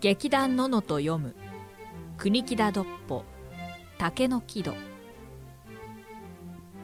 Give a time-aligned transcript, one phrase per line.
[0.00, 1.34] 劇団ののと読む。
[2.16, 3.22] 国木田どっぽ。
[3.98, 4.72] 竹の木戸。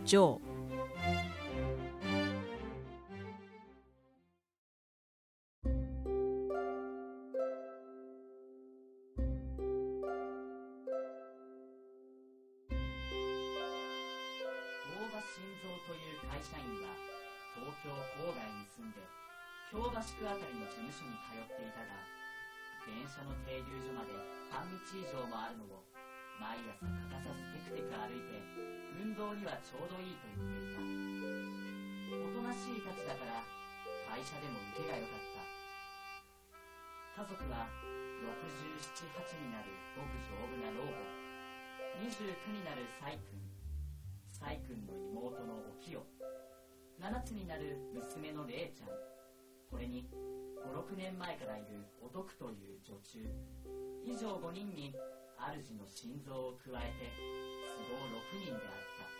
[0.04, 0.42] 城。
[42.46, 43.42] 29になる細君
[44.30, 46.06] 細君の妹のおきよ。
[47.02, 48.94] 7つになる娘のれいちゃん。
[49.66, 50.06] これに
[50.62, 53.26] 56年前からいるお徳という女中。
[54.06, 54.94] 以上5人に
[55.34, 57.10] 主の心臓を加えて
[57.82, 59.10] 都合6人であった。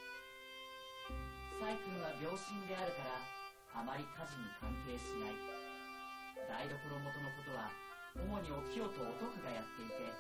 [1.67, 3.03] 細君は病身であるか
[3.75, 5.35] らあまり家事に関係しない。
[6.47, 7.75] 台所元のことは
[8.15, 10.15] 主におきよとお徳がやっていて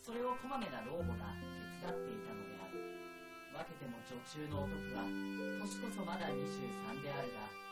[0.00, 2.80] それをこまめな老母が手伝っていたのである
[3.52, 7.66] 分けても女中のお徳は年こそまだ23であるが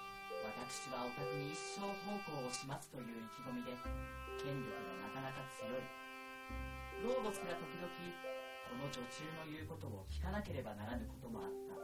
[0.44, 3.72] 私はお宅に一生奉公をしますという意気込みで
[4.40, 5.80] 権力がなかなか強い。
[7.00, 11.74] 老母すら時々この女中の言うことを聞かなければならぬこともあった。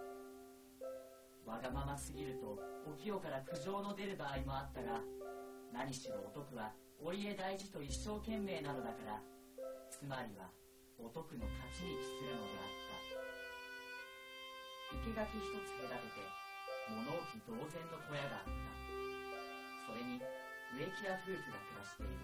[1.50, 5.00] わがまますぎるとお清から苦情の出る場合もあったが
[5.72, 9.20] 何しろお徳はお家大事と一生懸命なのだから
[9.90, 10.48] つまりは
[11.00, 13.00] お徳の勝ちに帰するのであった。
[15.00, 16.28] 生垣一つ隔てて
[16.92, 18.60] 物置同然の小屋があった。
[19.88, 20.20] それに
[20.76, 22.20] 植木屋夫婦が暮らしている。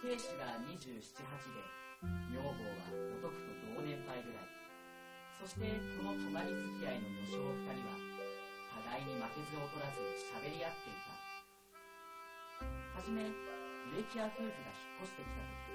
[0.00, 1.10] 亭主が278
[1.50, 1.66] で
[2.30, 4.46] 女房はお徳と同年配ぐらい。
[5.42, 5.66] そして
[5.98, 7.98] この隣付き合いの女性二人は
[8.78, 9.98] 互いに負けず劣らず
[10.38, 11.18] 喋り合っていた。
[12.94, 15.69] はじめ植木屋夫婦が引っ越してきた時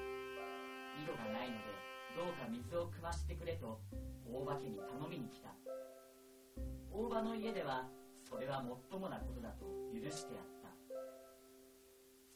[1.01, 1.75] 井戸がないので
[2.15, 3.79] どうか水を汲ましてくれと
[4.23, 5.51] 大場家に頼みに来た。
[6.91, 7.87] 大場の家では
[8.23, 10.71] それはもっともなことだと許してやった。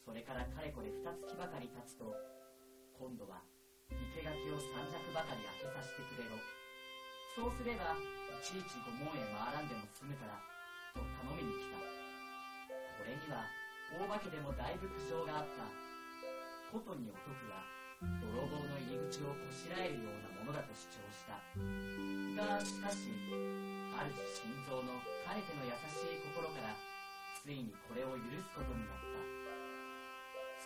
[0.03, 2.11] それからかれこれ二月ばかり経つと
[2.99, 3.41] 今度は
[3.87, 6.35] 生垣を三尺ばかり開けさせてくれろ。
[7.37, 10.35] そうすればいちいち御門へ回らんでも済むから
[10.91, 11.79] と頼みに来た。
[12.99, 13.47] これには
[13.95, 15.63] 大化けでもだいぶ苦情があった。
[16.69, 17.65] ことにお徳は
[17.99, 21.35] 泥棒の入り口をこしらえるようなものだと主張した。
[22.39, 26.71] がしかし主心臓のかねての優しい心から
[27.35, 29.09] ついにこれを許すことになった。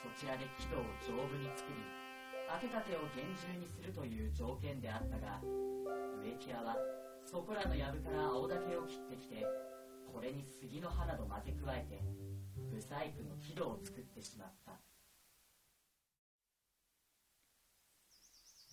[0.03, 1.79] そちらで木戸を丈夫に作り
[2.49, 5.39] 開けたてを厳重にするという条件であったが
[6.21, 6.75] 植木屋は
[7.25, 9.47] そこらの藪から青竹を切ってきて
[10.11, 12.03] これに杉の葉など混ぜ加えて
[12.69, 14.92] ブサイクの木戸を作ってしまった。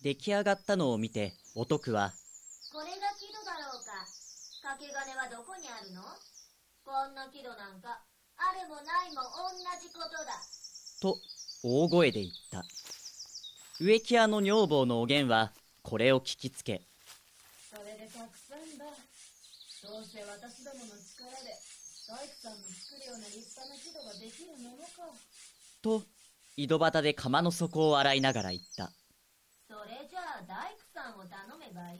[0.01, 2.11] 出来上がったのを見てお徳は
[2.73, 3.91] これが木戸だろうか。
[4.63, 6.01] 掛け金はどこにあるの？
[6.83, 8.01] こんな木戸なんか
[8.37, 10.41] あるもないも同じことだ。
[11.01, 11.17] と
[11.63, 12.63] 大声で言った。
[13.79, 15.51] 植木屋の女房のおげんは
[15.83, 16.81] これを聞きつけ
[17.69, 18.85] それでたくさんだ。
[18.85, 21.53] どうせ私どもの力で
[22.07, 25.13] 大工さんの作るような立派な木戸ができるものか。
[25.81, 26.03] と
[26.57, 28.91] 井戸端で釜の底を洗いながら言った
[29.71, 31.99] それじゃあ大工さんを頼めばいい。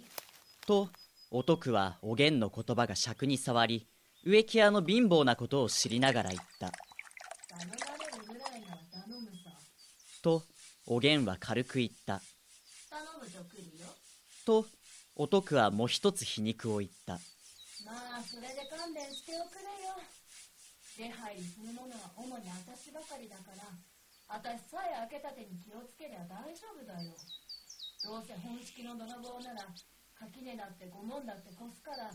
[0.68, 0.90] と
[1.32, 3.88] お徳はおげんの言葉が尺に触り
[4.26, 6.68] 植木屋の貧乏なことを知りながら言った。
[6.68, 9.56] 頼まれるぐらいなら頼むさ。
[10.22, 10.44] と
[10.86, 12.20] おげんは軽く言った。
[12.90, 13.88] 頼むと来るよ。
[14.46, 14.66] と
[15.16, 17.14] お徳はもう一つ皮肉を言った。
[17.86, 19.96] まあそれで勘弁しておくれよ。
[20.98, 23.64] 出入りするものは主に私ばかりだから
[24.28, 27.16] 私さえ開けたてに気をつけりゃ大丈夫だよ
[28.04, 29.68] どうせ本式の泥棒なら
[30.18, 32.10] 垣根だって御門だって越すから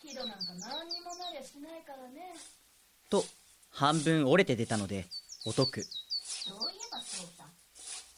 [0.00, 2.34] 木戸なんか何にもなりゃしないからね。
[3.10, 3.24] と
[3.70, 5.06] 半分折れて出たので
[5.46, 7.44] お徳そういえばそうさ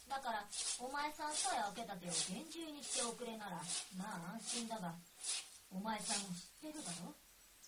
[0.09, 0.45] だから
[0.79, 3.61] お前さんさえ開けたてを厳重にしておくれなら
[3.97, 4.95] まあ安心だが
[5.71, 7.13] お前さんも知ってるだろ？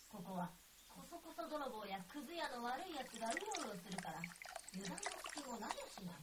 [0.07, 0.49] ここは
[0.87, 4.21] こそこそ泥棒やクズ屋の悪い奴がうろうろするから
[4.73, 6.15] 油断の隙もなりゃしない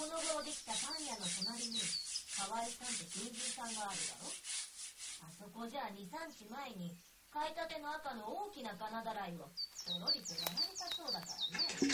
[0.00, 1.76] この頃できたパン屋の隣に
[2.32, 4.32] 河合さんと金牛さんがあるだろ？
[5.28, 6.96] あそこじゃ23日前に
[7.28, 9.52] 買いたての赤の大きな金だらいを
[9.84, 11.92] とろりとやられたそうだからね。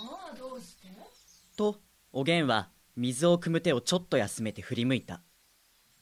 [0.00, 0.88] まあどうして？
[1.52, 1.76] と
[2.16, 5.20] おげんは水を汲む手をちょっと休めて振り向いた。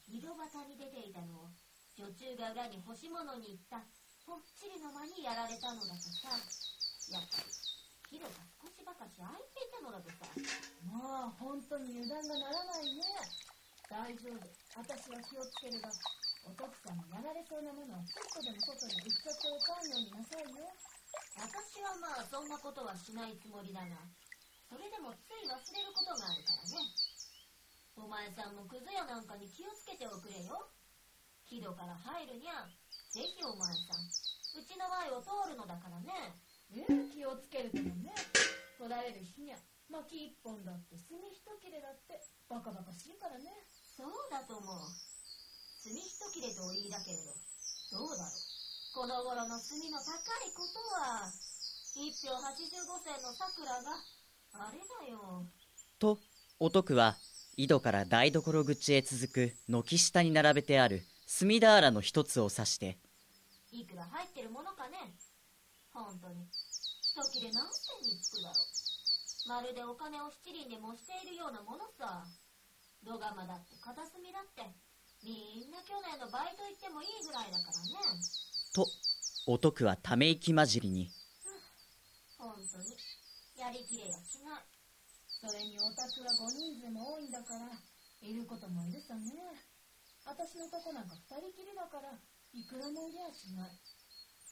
[0.07, 1.51] 井戸端に出ていたのを
[1.99, 3.83] 女中が裏に干し物に行った
[4.23, 6.31] ぽっちりの間にやられたのだとさ
[7.11, 7.51] やっぱり
[8.07, 8.31] 木戸
[8.91, 10.27] が少しばかし空いていたのだとさ
[10.83, 13.03] まあ本当に油断がならないね。
[13.87, 14.39] 大丈夫。
[14.75, 15.91] 私は気をつけるが
[16.47, 20.63] お徳さんにやられそうなものはちょっとでも外に売っちゃっておかんようになさいよ
[21.39, 23.99] 私はまあそんなことはしないつもりだが
[24.71, 26.79] それでもつい忘れることがあるからね。
[27.99, 30.71] お前さんもクズ屋なんかに気をつけておくれよ。
[31.43, 32.63] 木戸から入るにゃ
[33.11, 34.03] ぜひお前さん。
[34.55, 36.35] うちの前を通るのだからね。
[36.71, 36.87] え？
[37.11, 38.15] 気をつけるけどね
[38.81, 39.61] 取られる日にゃ
[39.93, 42.17] 薪一本だって炭一切れだって
[42.49, 43.45] バカバカしいからね。
[43.93, 44.81] そうだと思う。
[45.85, 46.01] 炭一
[46.33, 47.29] 切れとお言いだけれど
[47.93, 48.41] どうだろう。
[48.97, 51.29] この頃の炭の高いことは
[51.93, 52.41] 一票85
[53.05, 54.01] 銭の桜が
[54.57, 55.45] あれだよ。
[55.99, 56.17] と
[56.57, 57.17] お徳は
[57.57, 62.97] 井戸から台所口へ続く軒下に並べてある炭俵の一つを指して
[63.71, 65.13] いくら入ってるものかね。
[65.93, 66.47] 本当に
[67.11, 68.55] 一切れ何銭につくだろ。
[68.55, 72.23] うまるでお金を七輪で模しているようなものさ。
[73.03, 74.63] 土釜だって片隅だって。
[75.21, 78.17] みんな去年の倍と言ってもいいぐらいだからね。
[78.73, 78.87] と
[79.45, 81.11] お徳はため息混じりに。
[82.39, 82.95] 本当に。
[83.59, 84.65] やりきれやしない。
[85.27, 87.69] それにお宅は5人数も多いんだから。
[88.21, 89.33] いることもいるさね。
[90.23, 92.13] 私のとこなんか2人きりだから
[92.53, 93.73] いくらもいりゃしない。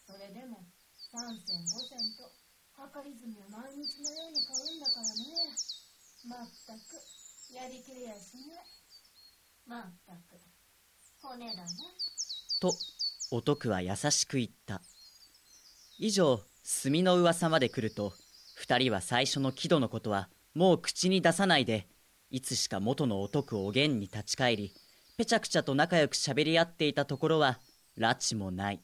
[0.05, 0.65] それでも
[1.13, 2.48] 3銭5銭と
[2.79, 5.51] 計り積みを毎日のように買うんだからね
[6.27, 6.95] まったく
[7.53, 8.65] やりきれやしない
[9.67, 10.39] まったく
[11.21, 11.59] 骨だね
[12.61, 12.73] と
[13.31, 14.81] お徳は優しく言った。
[15.99, 16.39] 以上
[16.83, 18.13] 炭の噂まで来ると
[18.55, 21.87] 二人は最初の木戸のことはもう口に出さないで
[22.31, 24.73] いつしか元のお徳をおげんに立ち返り
[25.17, 27.59] ぺちゃくちゃと仲良く喋り合っていたところは
[27.97, 28.81] 拉致もない。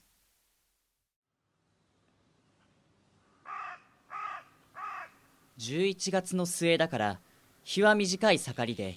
[5.60, 7.20] 11月の末だから
[7.64, 8.96] 日は短い盛りで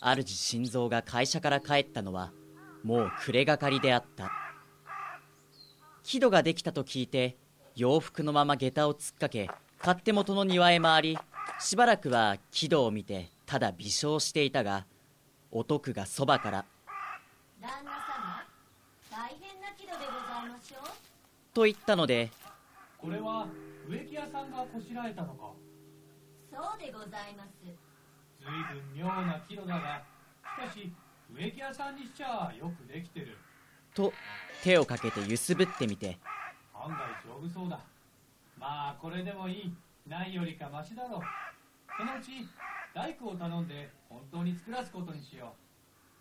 [0.00, 2.32] 主心臓が会社から帰ったのは
[2.82, 4.30] もう暮れがかりであった。
[6.02, 7.36] 木戸ができたと聞いて
[7.76, 11.18] 洋服のまま下駄を突っかけ勝手元の庭へ回り
[11.60, 14.86] しばらくは木戸を見てただ微笑していたが
[15.52, 16.64] お徳がそばから
[17.60, 18.44] 旦那様
[19.10, 20.88] 大変な木戸でございましょう。
[21.52, 22.30] と言ったので
[22.98, 23.46] これは
[23.86, 25.50] 植木屋さんがこしらえたのか？
[26.50, 27.50] そうでございます。
[27.62, 30.02] ずいぶん妙な木戸だが。
[30.66, 30.92] しかし
[31.32, 33.38] 植木屋さんにしちゃよくできてる。
[33.94, 34.12] と
[34.64, 36.18] 手をかけて揺すぶってみて。
[36.74, 37.80] 案外丈夫そうだ。
[38.58, 39.74] まあこれでもいい。
[40.08, 41.20] ないよりかマシだろう。
[41.96, 42.48] そのうち
[42.94, 45.54] 大工を頼んで本当に作らすことにしよ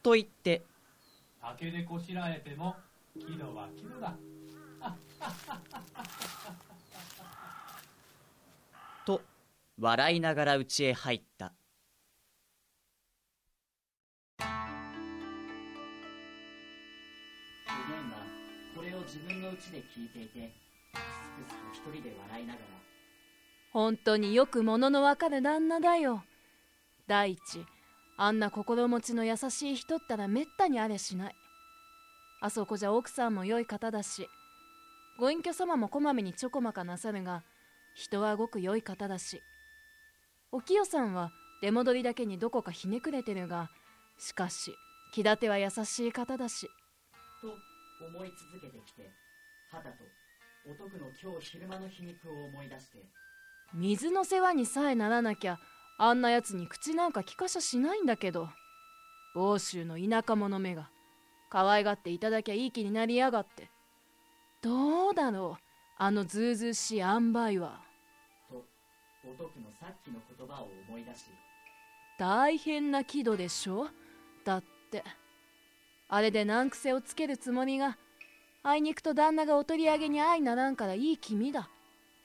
[0.03, 0.57] と言って。
[0.57, 0.63] う
[1.41, 2.75] 竹でこしらえても
[3.17, 4.15] 木戸は木戸だ。
[9.05, 9.21] と
[9.81, 11.53] 笑いながら家へ入った。
[14.37, 14.49] おげ
[17.95, 18.17] んは
[18.75, 20.51] これを自分の家で聞いていて
[20.93, 21.09] クスク
[21.47, 22.65] スと一人で笑いながら。
[23.71, 26.25] 本当によく物のわかる旦那だよ。
[27.07, 27.65] 第一
[28.17, 31.35] あんな心持ちの優しい人ったらめったにあれしない。
[32.41, 34.27] あそこじゃ奥さんも良い方だし
[35.19, 37.43] ご隠居様もこまめにちょこまかなさるが
[37.95, 39.41] 人はごく良い方だし
[40.51, 43.69] お清さんは出戻りだけにどこかひねくれてるが
[44.17, 44.73] しかし
[45.13, 46.67] 気立ては優しい方だし。
[47.41, 49.11] と思い続けてきて
[49.71, 50.03] はたと
[50.65, 52.97] お徳の今日昼間の皮肉を思い出して。
[53.73, 55.59] 水の世話にさえならなきゃ
[55.97, 58.49] あんなやつに口なんか聞かしゃしないんだけど。
[59.35, 60.89] 房州の田舎者めが
[61.51, 63.69] 可愛がっていただきゃいい気になりやがって。
[64.61, 65.63] どうだろう
[65.97, 67.81] あのずうずうしい塩梅は。
[67.83, 67.88] と
[69.25, 71.25] お徳のさっきの言葉を思い出し
[72.17, 73.87] 大変な気度でしょ？
[74.43, 75.03] だって。
[76.09, 77.97] あれで難癖をつけるつもりが
[78.63, 81.69] あいにくと旦那がお取り上げに相ならんからいい気味だ。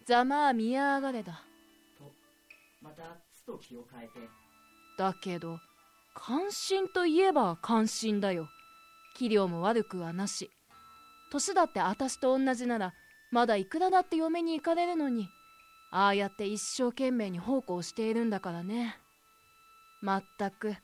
[0.06, 1.42] ざまあ見やがれだ。
[1.98, 2.10] と
[2.82, 4.20] またつと気を変えて。
[4.98, 5.58] だけど
[6.14, 8.48] 関心といえば関心だよ。
[9.16, 10.50] 器量も悪くはなし。
[11.30, 12.94] 年だって私と同じなら
[13.30, 15.28] まだいくらだって嫁に行かれるのに
[15.96, 18.96] ああやって一生懸命に奉公しているんだからね。
[20.02, 20.74] まったく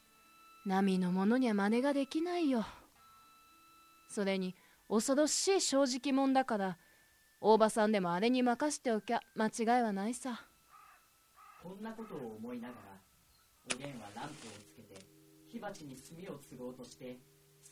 [0.65, 2.65] 波のものには真似ができないよ。
[4.09, 4.55] それに
[4.89, 6.79] 恐ろしい正直者だから
[7.41, 10.47] 大場さんでもあれに任しておきゃ間違いはないさ。
[11.61, 12.81] こんなことを思いながら
[13.75, 14.95] おげんはランプをつけて
[15.49, 17.19] 火鉢に炭を継ごうとして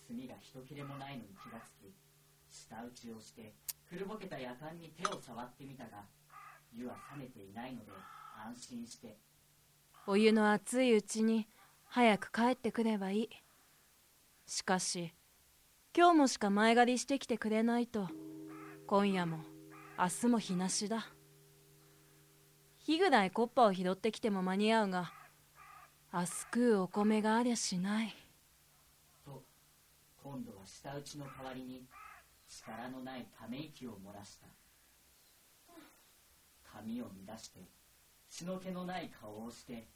[0.08, 1.94] 炭が一切れもないのに気がつき
[2.50, 3.54] 舌打ちをして
[3.84, 6.02] 古ぼけた夜間に手を触ってみたが
[6.78, 7.90] 湯は冷めていないので
[8.46, 9.18] 安心して。
[10.06, 11.48] お湯の熱いうちに
[11.84, 13.28] 早く帰ってくればいい。
[14.46, 15.12] しかし
[15.94, 18.08] 今日もしか前借りしてきてくれないと
[18.86, 19.40] 今夜も
[19.98, 21.08] 明日も日なしだ。
[22.78, 25.12] 日ぐらいコッパを拾ってきても間に合うが
[26.14, 28.14] 明日食うお米がありゃしない。
[29.24, 29.42] と
[30.22, 31.84] 今度は舌打ちの代わりに
[32.48, 34.46] 力のないため息を漏らした
[36.78, 37.58] 髪を乱して
[38.30, 39.88] 血の気のない顔をして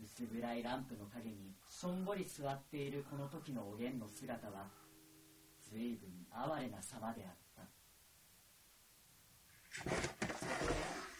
[0.00, 4.66] 薄暗いランプの陰にしょんぼり座っているこの時のおげんの姿は
[5.68, 7.62] 随分哀れな様であった。
[9.72, 9.94] そこへ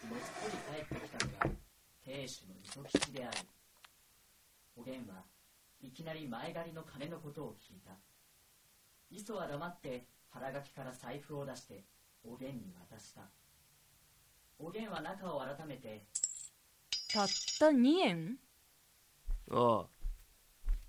[0.09, 1.56] のっそり帰ってきたのは
[2.04, 3.37] 亭主の磯吉である。
[4.76, 5.25] おげんは
[5.80, 7.92] いきなり前借りの金のことを聞いた。
[9.11, 11.85] 磯は黙って腹書きから財布を出して
[12.25, 13.41] おげんに渡した。
[14.64, 16.04] おげんは中を改めて。
[17.12, 17.26] たっ
[17.59, 18.38] た2円？
[19.50, 19.87] ああ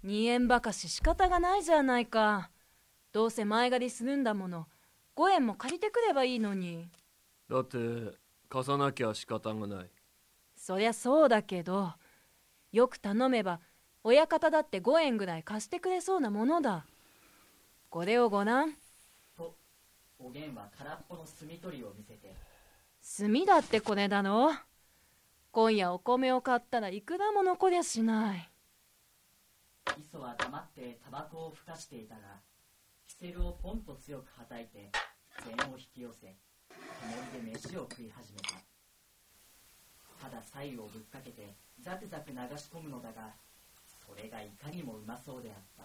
[0.05, 2.51] ?2 円ばかし仕方がないじゃないか。
[3.11, 4.67] どうせ前借りするんだもの。
[5.15, 6.87] 5円も借りてくればいいのに。
[7.49, 7.77] だって
[8.47, 9.89] 貸さなきゃ仕方がない。
[10.55, 11.93] そりゃそうだけど
[12.71, 13.59] よく頼めば
[14.03, 16.85] 親方だって5円ぐらい貸してくれそうなものだ。
[17.89, 18.73] これをごらん。
[19.35, 19.55] と
[20.19, 22.35] おげんは空っぽの炭取りを見せて
[23.05, 24.53] 炭だってこれだろ
[25.51, 28.49] 今夜お米を買ったらいくらも残りゃしない。
[29.99, 32.21] 磯は黙ってタバコをふかしていたが
[33.05, 34.89] キセルをポンと強くはたいて
[35.45, 36.33] 禅を引き寄せ
[37.35, 38.55] 煙で飯を食い始めた。
[40.29, 43.35] ただ白湯をぶっかけてザクザク流し込むのだが
[44.07, 45.83] それがいかにもうまそうであった。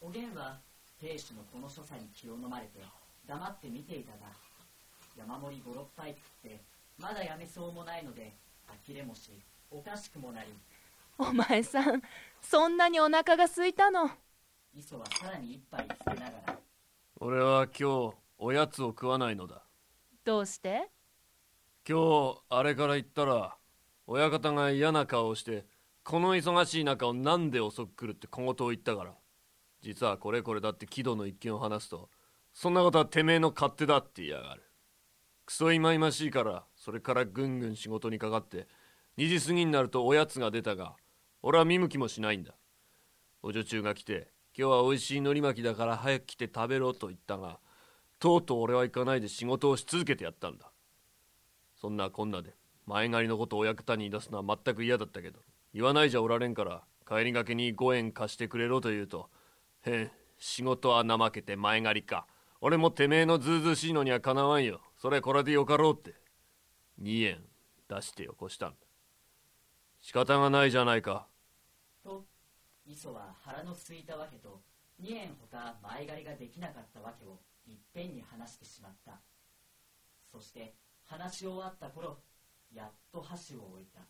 [0.00, 0.58] おげんは
[0.98, 2.80] 亭主のこの所作に気を飲まれて
[3.28, 4.32] 黙って見ていたが
[5.16, 6.16] 山盛り五六杯食
[6.48, 6.60] って
[6.98, 8.32] まだやめそうもないので
[8.86, 9.30] 呆れもし
[9.70, 10.48] おかしくもなり。
[11.18, 12.02] お前さん
[12.42, 14.10] そんなにお腹が空いたの？
[14.74, 16.58] 磯はさらに一杯つけながら。
[17.20, 19.62] 俺は今日おやつを食わないのだ。
[20.24, 20.90] どうして？
[21.88, 21.98] 今
[22.34, 23.56] 日あれから言ったら
[24.06, 25.64] 親方が嫌な顔をして
[26.02, 29.12] この忙しい中をなんで遅く来るって小言を言ったから。
[29.82, 32.08] 実はこれこれだって木戸の一件を話すと
[32.54, 34.62] そんなことはてめえの勝手だって言いやがる
[35.46, 38.66] クソいまいましいからそれからぐんぐん仕事にかかって
[39.18, 40.94] 2時過ぎになるとおやつが出たが
[41.42, 42.54] 俺は見向きもしないんだ。
[43.42, 47.58] お女中が来て今日はおいしい海苔巻きだから早く来て食べろと言ったが
[48.18, 50.70] とうとう俺は行かないで仕事をし続けてやったんだ。
[51.78, 52.54] そんなこんなで
[52.86, 55.40] 前借りのことを親方に出すのは全く嫌だったけど
[55.74, 59.28] 言わないじゃおられんから帰りがけに5円貸してくれろと言うと
[59.84, 62.26] 「へん仕事は怠けて前借りか。
[62.60, 64.80] 俺もてめえのずうずうしいのにはかなわんよ。
[65.04, 66.14] それこれでよかろう」って。
[67.02, 67.44] 2円
[67.88, 68.76] 出してよこしたんだ。
[70.00, 71.28] 仕方がないじゃないか。
[72.02, 72.24] と
[72.86, 74.62] 磯は腹の空いたわけと
[75.02, 79.20] 2円ほか前借りができなかったわけをいっぺんに話してしまった。
[80.32, 82.22] そして話し終わった頃
[82.72, 84.00] やっと箸を置いた。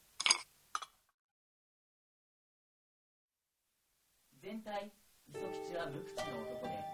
[4.40, 4.92] 全体
[5.26, 6.84] 磯吉は無口の男で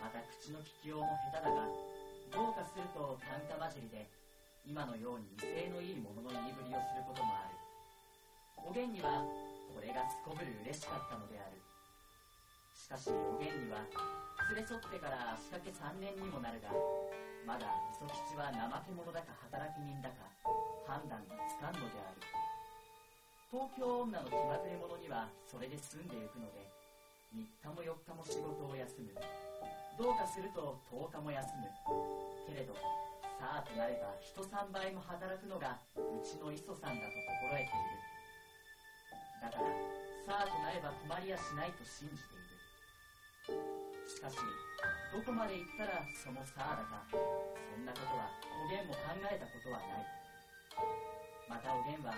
[0.00, 1.91] また口の利きようも下手だが
[2.32, 4.08] どうかすると単価混じりで
[4.64, 7.54] 今のように威勢のいいものの言いぶりをすることもある。
[8.64, 9.20] おげんには
[9.68, 11.60] これがすこぶる嬉しかったのである。
[12.72, 13.84] しかしおげんには
[14.56, 16.72] 連れ添ってから足掛け3年にもなるが
[17.44, 20.24] まだ磯吉は怠け者だか働き人だか
[20.88, 22.22] 判断がつかんのである。
[23.52, 26.64] 東京女の気まぐれ者にはそれで済んでゆくので
[27.36, 29.12] 3日も4日も仕事を休む。
[29.98, 31.68] どうかすると10日も休む。
[32.48, 32.74] けれど
[33.38, 37.98] さあとなれば人3倍も働くのがうちの磯さんだと心得ている。
[39.42, 39.68] だから
[40.22, 43.62] さあとなれば困りやしないと信じている。
[44.06, 44.38] しかし
[45.14, 47.02] どこまで行ったらそのさあだか。
[47.10, 47.16] そ
[47.80, 48.30] んなことは
[48.62, 50.06] おげんも考えたことはない。
[51.50, 52.14] またおげんは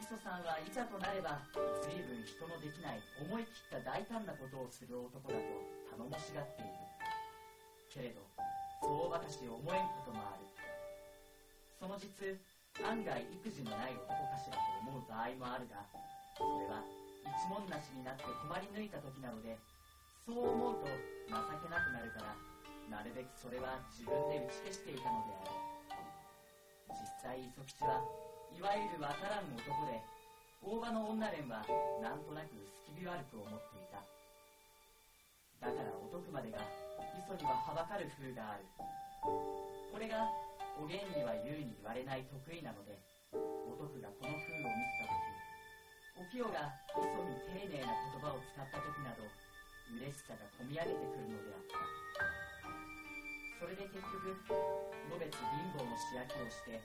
[0.00, 1.38] 磯さんはいざとなれば
[1.84, 5.44] 随分人のできない思い切った大胆なことをする男だと
[5.94, 6.89] 頼もしがっている。
[7.90, 8.22] けれど
[8.80, 10.46] そうばかし思えんこともある。
[11.78, 12.12] その実
[12.86, 15.82] 案外育児のない男かしらと思う場合もあるが
[16.38, 16.84] それは
[17.24, 19.58] 一文なしになって困り抜いた時なので
[20.24, 20.86] そう思うと
[21.28, 22.36] 情けなくなるから
[22.88, 25.60] なるべくそれは自分で打ち消していたのである。
[26.90, 28.02] 実際磯吉は
[28.52, 30.02] いわゆるわからん男で
[30.60, 31.64] 大場の女連は
[32.02, 32.52] なんとなく
[32.84, 34.04] 隙び悪く思っていた。
[35.64, 36.58] だからお徳までが
[37.20, 38.64] 磯にははばかる風がある。
[39.92, 40.24] これが
[40.80, 42.96] おげんには言うに言われない得意なので
[43.36, 45.20] お徳がこの風を見せた時
[46.16, 49.28] お清が磯に丁寧な言葉を使った時など
[50.00, 51.76] 嬉しさがこみ上げてくるのであった。
[53.60, 54.32] それで結局
[55.12, 56.80] のべつ貧乏の仕焼きをして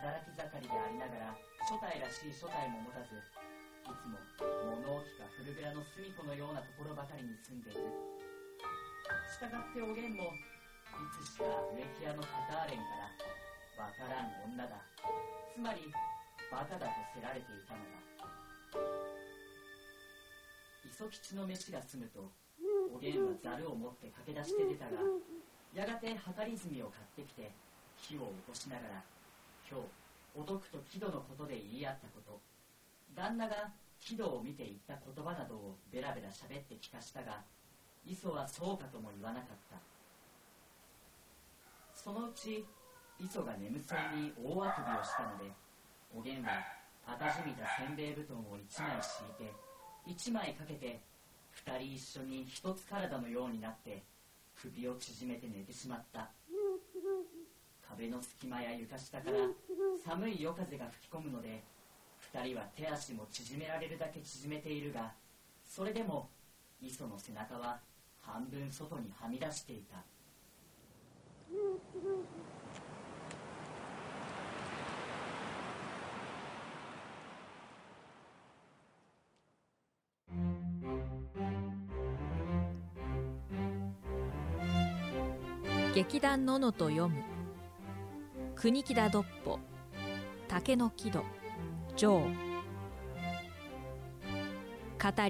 [0.00, 1.36] 働き盛りでありながら
[1.68, 4.16] 初代らしい初代も持たずいつも
[4.80, 8.25] 物置か古蔵の隅っこのようなところばかりに住んでいる。
[9.30, 10.38] したがっておげんもい
[11.22, 11.44] つしか
[11.76, 12.84] 植木屋のカターレンか
[13.76, 14.80] らわからん女だ。
[15.54, 15.92] つまり
[16.50, 18.00] バカだとせられていたのだ。
[20.88, 22.32] 磯吉の飯が済むと
[22.94, 24.96] おげんはざるを持って駆け出して出たが
[25.74, 27.52] やがてはかり炭を買ってきて
[27.98, 29.04] 火を起こしながら
[29.68, 29.86] 今日
[30.34, 32.40] お徳と木戸のことで言い合ったこと。
[33.14, 37.40] 旦那が木戸を見て言った言葉などをベラベラ喋って聞かしたが
[38.06, 39.76] 磯はそうかとも言わなかった。
[41.94, 42.64] そのうち
[43.18, 45.50] 磯が眠そうに大あくびをしたので
[46.14, 46.62] おげんは
[47.06, 49.52] あたじみたせんべい布団を一枚敷いて
[50.06, 51.00] 一枚かけて
[51.50, 54.04] 二人一緒に一つ体のようになって
[54.54, 56.30] 首を縮めて寝てしまった。
[57.88, 59.38] 壁の隙間や床下から
[60.04, 61.62] 寒い夜風が吹き込むので
[62.34, 65.12] 二人は手足も縮められるだけ縮めているが
[65.64, 66.28] それでも
[66.82, 67.78] 磯の背中は
[68.26, 70.04] 半分外にはみ出していた。
[85.94, 87.22] 劇団ののと読む。
[88.54, 89.58] 国木田どっぽ。
[90.48, 91.24] 竹の木戸。
[91.96, 92.20] 城。
[92.20, 92.28] 語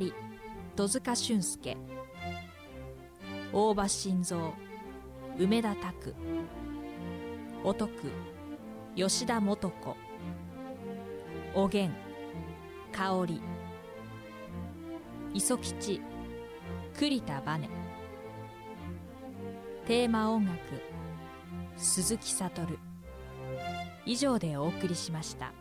[0.01, 0.13] り。
[0.75, 1.77] 戸塚俊介。
[3.59, 4.53] 大場晋三
[5.39, 6.15] 梅田拓
[7.65, 8.13] お徳
[8.95, 9.97] 吉田素子
[11.55, 11.97] おげん
[12.93, 13.41] 香り
[15.33, 16.03] 磯吉
[16.99, 17.71] 栗田バネ
[19.87, 20.59] テーマ音楽
[21.79, 22.79] 鈴木悟。
[24.05, 25.55] 以上でお送りしました。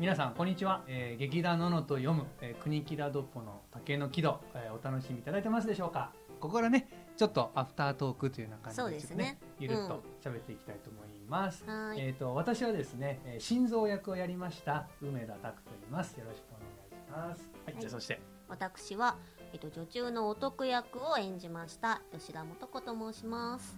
[0.00, 6.10] 皆さんこんにちは、えー劇団ののと読む、えー国木田どっぽの竹の木戸、えーお楽しみいただいてますでしょうか。
[6.40, 9.38] ここからねちょっとアフタートークというような感じでそうですね。
[9.58, 12.00] ゆるっと喋っていきたいと思います、はーい。
[12.00, 16.18] えー、と私はですね、えー心臓役をやりました梅田拓と言います。
[16.18, 17.50] よろしくお願いします。
[17.66, 17.80] はい、はい。
[17.82, 18.18] じゃあそして。
[18.48, 19.16] 私は、
[19.52, 23.76] えっと、女中のお得役を演じました吉田素子と申します。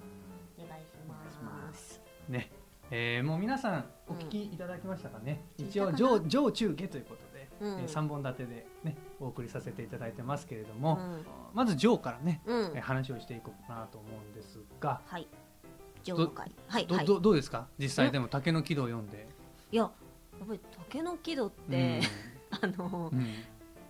[0.57, 0.87] お願いし
[1.43, 2.01] ます。
[2.29, 2.53] ね、
[2.95, 5.67] えーもう皆さんお聞きいただきましたかね、うん。
[5.67, 7.81] 一応上上中下ということで、うん。
[7.81, 11.25] え3本立てでねお送りさせていただいてますけれども、うん。
[11.55, 12.73] まず上からね、うん。
[12.77, 15.27] えー話をしていこうかなと思うんですが、はい。
[16.05, 17.07] 上の会はいどはい。
[17.07, 17.67] どどうですか？
[17.79, 19.27] 実際でも竹の木戸を読んで、
[19.71, 19.89] いやや
[20.45, 22.01] っぱり竹の木戸って、
[22.61, 23.11] あの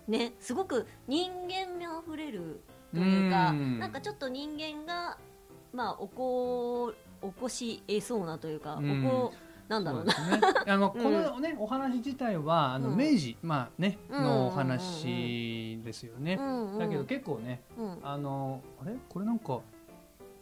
[0.07, 2.61] ねすごく人間味あふれる
[2.93, 3.79] というか、うん。
[3.79, 5.17] なんかちょっと人間が
[5.73, 9.01] まあ起こ起こし得そうなというか、うん。
[9.03, 9.33] 起こ
[9.69, 10.37] なんだろうな。
[10.37, 12.97] ね、あのうん このね、お話自体はあの、うん。
[12.97, 17.97] 明治、まあね、うんのお話ですよね、うんうんだけど結構ねうん。
[18.03, 18.95] あのあれ？
[19.09, 19.61] これなんか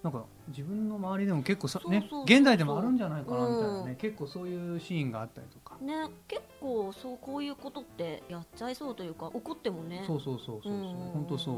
[0.02, 3.96] なんか自分の周りでも結構さね現代でもあるんじゃないかなみたいなね、うん。
[3.98, 10.04] 結構そういうシーンがあったりとか、ね結構そうこういうことってやっちゃいそうというか怒ってもね。
[10.06, 10.82] そうそうそうそうそう。
[11.13, 11.56] 本当そう、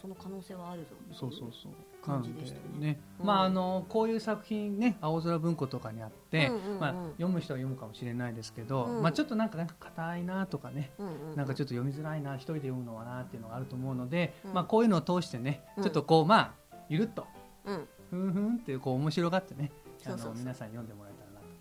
[0.00, 1.72] その可能性はあるぞそうそうそう。
[2.04, 2.62] 感じでしたね。
[2.78, 3.26] ね、うん。
[3.26, 6.80] まああのこういう作品ね青空文庫とかにあって、うんうんうん。
[6.80, 9.02] まあ、読む人は読むかもしれないですけど、うん。
[9.02, 14.54] まあちょっとなんかなんか硬いなとかね、うんうんなんかちょっと読みづらいな一人で読むのはなっていうのがあると思うので、うん。
[14.54, 15.84] まあこういうのを通してね、うん。
[15.84, 16.52] ちょっとこうまあ
[16.88, 17.26] ゆるっと
[17.64, 17.88] うん。
[18.10, 19.70] ふんふんっていうこう面白がってね
[20.06, 21.09] あの皆さん読んでもら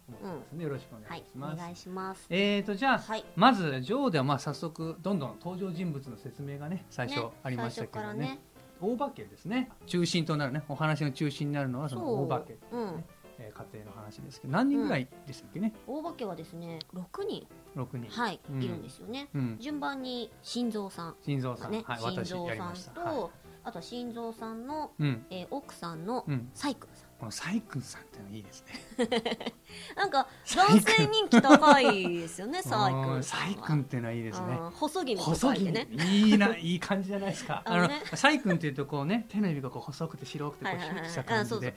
[0.09, 1.53] 思ってますので、よろしくお願はいいします。
[1.53, 2.27] お願いします。
[2.29, 8.19] えーとじゃあ、はいまずジョーではまあ早速どんどん登場人物の説明がね最初ねありましたけどね。
[8.19, 8.39] ね。
[8.81, 9.69] 大化けですね。
[9.85, 13.03] 中心となるねお話の中心になるのはその大化け、うん。
[13.39, 17.47] えー家庭の話ですけど何人ぐらいでしたっけね、大化けはですね6人。
[17.75, 18.09] 六人。
[18.09, 18.61] はい、うん。
[18.63, 19.29] いるんですよね。
[19.33, 19.57] うん。
[19.59, 23.29] 順番に心臓さん心臓さん、がね、はい心臓さんと、は
[23.63, 25.25] あとは心臓さんの、い、うん。
[25.29, 26.49] えー奥さんのうん。
[26.53, 28.63] サイクルさんこのサイ君さんってのいいです
[28.97, 29.03] ね。
[29.97, 34.57] なんか男性人気高いですよねサイ君うんサイ君っていうのはいいですね。
[34.57, 35.87] うん細気味と書細気いてね。
[36.05, 37.61] いいないい感じじゃないですか。
[37.65, 41.75] あのサイ君っていうとこうね手の指がこう細くて白くてこうシュッとした感じで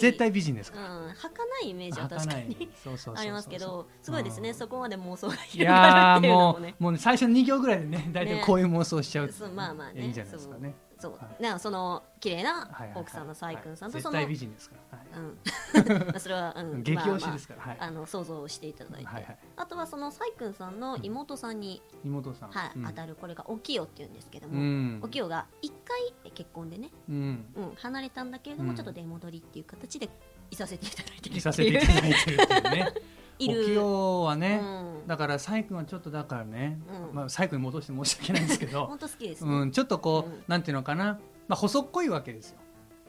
[0.00, 2.68] 絶対美人ですうんから儚いイメージは確かに
[3.14, 4.48] ありますけどすごいですね。
[4.48, 4.54] うん。
[4.56, 8.42] そこまで妄想がい広がるっていうもうもうね最初の2行ぐらいでね大体ね。
[8.44, 10.02] こういう妄想しちゃうまあまあね。
[10.02, 11.42] いいんじゃないですかねそうはい。
[11.42, 13.00] なその綺麗なはいはいはい。
[13.02, 14.98] 奥さんのサイ君さんとはいその絶対美人ですから。
[14.98, 15.08] はい。
[15.14, 16.06] うん。
[16.08, 17.62] まあそれは、うん、 激推しですから。
[17.62, 17.76] はい。
[17.78, 19.38] あの想像していただいて、はいはい。
[19.56, 22.50] あとはそのサイ君さんの妹さんに、妹さん。
[22.50, 22.84] はいうん。
[22.86, 25.00] 当たるこれがおきよっていうんですけどうも、ん。
[25.02, 27.46] おきよが1回結婚でね、うん。
[27.54, 28.76] うん、離れたんだけれども、うん。
[28.76, 30.08] ちょっと出戻りっていう形で
[30.50, 32.92] いさせていただいてるいさせていただいてるっていうね
[33.38, 33.62] いる。
[33.62, 35.06] お清はね、うん。
[35.06, 36.78] だからサイ君はちょっとだからね、
[37.10, 37.14] うん。
[37.14, 40.44] まあ、サイ君に戻して申し訳ないんですけど本当好きですね、うん、ちょっとこう、うん。
[40.46, 41.18] なんていうのかな、
[41.48, 42.58] まあ、細っこいわけですよ。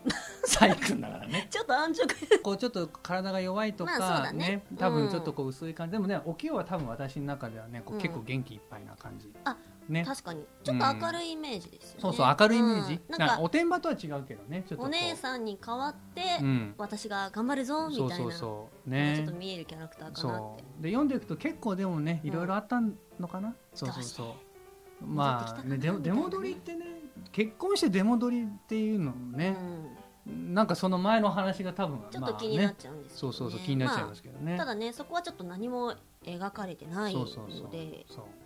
[0.45, 1.47] サイ君だからね。
[1.49, 2.07] ちょっと安直。
[2.43, 4.63] こうちょっと体が弱いとか、まあそうだね。
[4.77, 8.01] 多うん分ちょっとこう薄い感じ、でもねお清は多分私の中ではねこううん。
[8.01, 9.57] 結構元気いっぱいな感じ、あ
[9.89, 10.03] ね。
[10.05, 10.45] 確かに。
[10.63, 13.17] ちょっと明るいイメージですよね、そうそう明るいイメージ、うん。
[13.17, 16.73] なんかおてんばとは違うけどねちょっとお姉さんに代わって、うん。
[16.77, 18.15] 私が頑張るぞみたいな。
[18.15, 18.89] そうそうそう。
[18.89, 20.63] なんかちょねっと見えるキャラクターかなそって。
[20.79, 20.83] う。
[20.83, 22.29] で読んでいくと結構でもねうん。
[22.29, 22.81] いろいろあった
[23.19, 25.05] のかな、そうそうそう。
[25.05, 26.85] まあ、ね、出出戻りってね
[27.31, 29.57] 結婚して出戻りっていうのもね、
[30.25, 33.33] なんかその前の話が多分ちょっと気になっちゃうんですけどね。
[33.33, 35.93] そうそうそう気になっちゃいますけどね、まあただねそこはちょっと何も
[36.23, 37.31] 描かれてないので。
[37.31, 37.69] そうそうそう。
[38.15, 38.44] そう、うん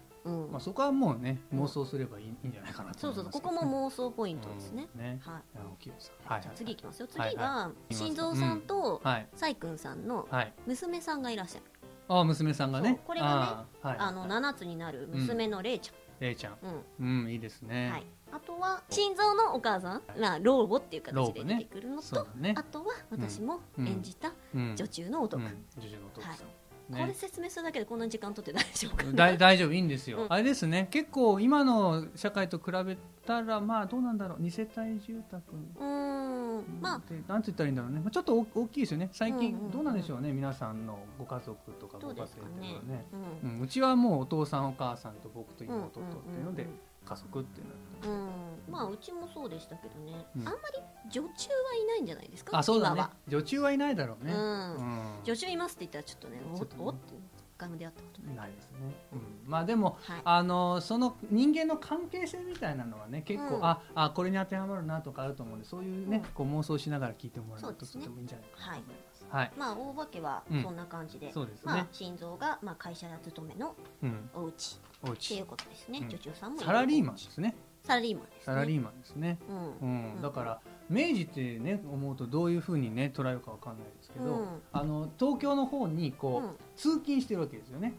[0.52, 5.02] まあ、そこはもうね妄想すればいい,、んじゃないかなとそうそうここも妄想ポイントですね、うん。
[5.02, 5.44] ねはい
[5.86, 7.08] じゃあ次いきますよ。
[7.16, 9.28] はい次がはい心臓さんとはい。
[9.36, 10.54] サイ君さんのはい。
[10.68, 11.66] 娘さんがいらっしゃる。
[12.08, 13.00] あ娘さんがね。
[13.06, 16.58] これがねあの7つになる娘のれいちれいちゃんゃん。
[17.00, 17.24] うん。
[17.24, 23.88] うんいいですね、はい、あとは心臓のお母さん、まあ、老母っていう形で出てくるのと、あとは私もうん。
[23.88, 25.66] 演じたうん女中の男、うん。
[25.78, 26.40] 女中の男さん、はい
[26.90, 27.02] ね。
[27.02, 29.12] これ説明するだけでこんな時間取って大丈夫かな？
[29.14, 30.34] だい大丈夫いいんですよ、うん。
[30.34, 35.44] あれですね結構今の社会と比べたらまあどうなんだろう二世帯住宅。
[35.80, 36.80] うーん。
[36.82, 37.02] まあ。
[37.10, 39.10] でなんて言ったらいいんだろうね、まあ、ちょっと大大きいですよね。
[39.12, 39.72] 最近うんうんうん。
[39.72, 43.06] どうなんでしょうね、皆さんのご家族とかご家庭ってどうですかいうねね。
[43.44, 48.30] ううん、うちはもうお父さんお母さんと僕と妹とっていうのでうんうん家族っていうのうん。
[48.72, 50.48] まあうちもそうでしたけどね、うん。
[50.48, 52.58] あんまり女中はいないんじゃないですか？
[52.58, 52.96] あそうだね。
[52.96, 53.12] 今は。
[53.28, 54.76] 女中はいないだろうね、うん。
[54.76, 55.02] うん。
[55.24, 56.84] 女中いますって言ったらちょっとねちょっとね。
[56.84, 57.22] おおって一
[57.58, 58.36] 回も出会ったことない。
[58.36, 58.78] ないですね、
[59.12, 60.22] うん、まあでも、はい。
[60.24, 63.66] あのその人間の関係性みたいなのはね結構、うん。
[63.66, 66.24] ああこれに当てはまるなとかあると思うんでそういうね、うん。
[66.34, 68.04] こう妄想しながら聞いてもらうとそうですね。
[68.04, 70.64] とてもいいんじゃないかなはいと思いますはい、まあ大化けはうん。
[70.64, 71.62] そんな感じで、そうですね。
[71.66, 76.10] まあ心臓がまあ会社勤めのうん、お家おっていう家ことですね、うん。
[76.10, 77.56] 女中さんもサラリーマンですね。
[77.84, 78.44] サラリーマンですね。
[78.46, 79.40] サラリーマンですね、
[79.82, 80.20] ううん。
[80.20, 80.22] ん。
[80.22, 84.48] だから明治ってね思うとどういうふうにね捉えるかわかんないですけど、うん。
[84.72, 86.56] あの東京の方にこう、うん。
[86.76, 87.94] 通勤してるわけですよね。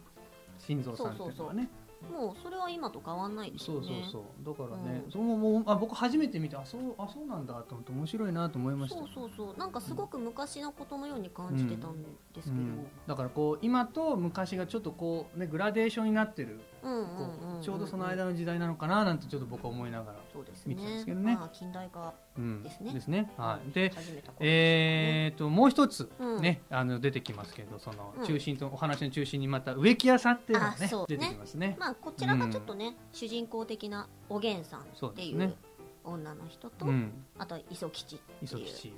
[0.58, 1.70] 心臓さんっていうのはね
[2.08, 4.22] もうそれは今と変わんないですそうそうそう。
[4.46, 5.10] だからね、うん。
[5.10, 5.64] そのもう。
[5.66, 8.98] あ僕初めて見てあそうあそうなんだと思って面白いなと思いました。
[8.98, 9.56] そうそうそう。
[9.58, 12.08] なんかすごく昔のことのように感じてたんで
[12.42, 12.86] すけど、うん。
[13.06, 16.60] だからこう今と昔がちょっとこうねグラデーションになってる
[17.62, 21.34] ちょうどその間の時代なのかななんてちょっと僕は思いながらそうです見てたんでねすけどね。
[21.34, 22.92] まあ近代化うんですね。
[22.92, 23.30] ですね。
[23.36, 23.72] はい。
[23.72, 23.92] で
[24.40, 26.42] えー、ともう一つうん。
[26.42, 28.26] ね、あの出てきますけどそのうん。
[28.26, 30.90] 中心と、お話の中心にまた植木屋さんっていうのがねね。
[31.08, 31.76] 出てきますね。
[31.78, 35.54] まあこちらがちょっとね、主人公的なおげんさんっていう
[36.04, 38.94] 女の人と、うん、あとは磯吉っていう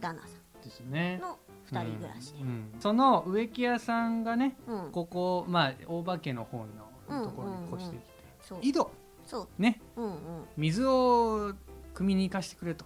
[0.00, 0.28] 旦那さ
[0.62, 1.16] ですね。
[1.16, 1.20] ん。
[1.20, 2.48] の二人暮らしで、うん。
[2.48, 2.80] うん。
[2.80, 4.92] その植木屋さんがね、うん。
[4.92, 8.06] ここまあ大化家の方のところに越してきて、
[8.40, 8.58] そう。
[8.62, 8.90] 井戸。
[9.26, 9.48] そう。
[9.62, 9.80] ね。
[9.96, 10.16] うんうん。
[10.56, 11.52] 水を
[11.94, 12.84] 汲みに行かしてくれと、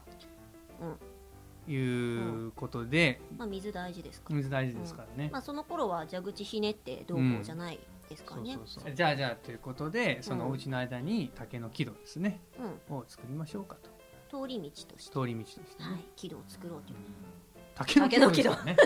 [0.80, 0.84] う
[1.70, 1.72] ん。
[1.72, 5.30] いうことで、まあ水大事ですから、水大事ですからね。
[5.32, 8.94] まあその頃は蛇口ひねってどうこうじゃないですからね、そうそうそう。
[8.94, 12.40] じゃあじゃあということでそのお家の間に竹の木戸ですね、
[12.90, 12.96] うん。
[12.96, 13.90] を作りましょうかと。
[14.42, 16.96] 通り道として、通り道としてね、はい、木戸を作ろうという、
[17.74, 18.50] 竹の木戸。
[18.50, 18.76] ですからね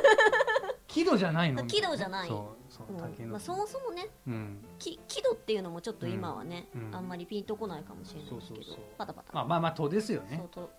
[0.97, 1.67] 木戸じゃないの？
[1.67, 2.29] 木戸じゃない。
[2.29, 3.31] そうそううん。
[3.31, 4.65] まあ、そもそもねうん。
[4.79, 6.89] き木戸っていうのもちょっと今はね、うん。
[6.89, 6.97] うん。
[6.97, 8.85] あんまりピンとこないかもしれないですけどそうそうそう。
[8.97, 10.39] パタパタ、まあまあまあ戸ですよね。
[10.39, 10.71] そうと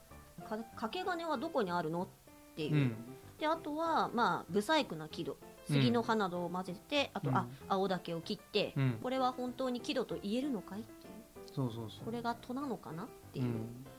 [0.43, 2.08] か掛け金はどこにあるのっ
[2.56, 2.95] ていう、うん。
[3.39, 5.38] であとはまあ不細工な木戸。
[5.69, 7.36] 杉の葉などを混ぜて、あと、うん。
[7.36, 8.99] あ青竹を切って、うん。
[9.03, 11.13] これは本当に木戸と言えるのかいっていう。
[11.53, 12.06] そうそうそう。
[12.06, 13.45] これが戸なのかなっていう。
[13.45, 13.51] う、ん。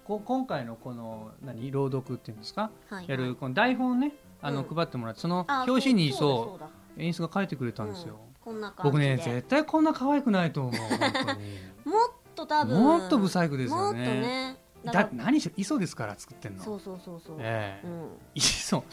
[0.04, 1.70] こ今回のこの何？
[1.70, 3.04] 朗読っていうんですか、はい。
[3.07, 4.74] やるこの台本ねあの、うん。
[4.74, 6.68] 配ってもらってそのあ表紙にそうだ。
[6.96, 8.18] 演出が書いてくれたんですよ、うん。
[8.40, 8.83] こんな感じで。
[8.85, 11.38] 僕ね絶対こんな可愛くないと思う本当に。
[11.85, 12.83] もっと多分。
[12.83, 13.98] もっと不細工ですよね。
[13.98, 16.62] もっとねだって何しろ磯ですから作ってんの。
[16.62, 17.86] そうそうそうそう、ええ。
[17.86, 18.08] うん。
[18.34, 18.84] 磯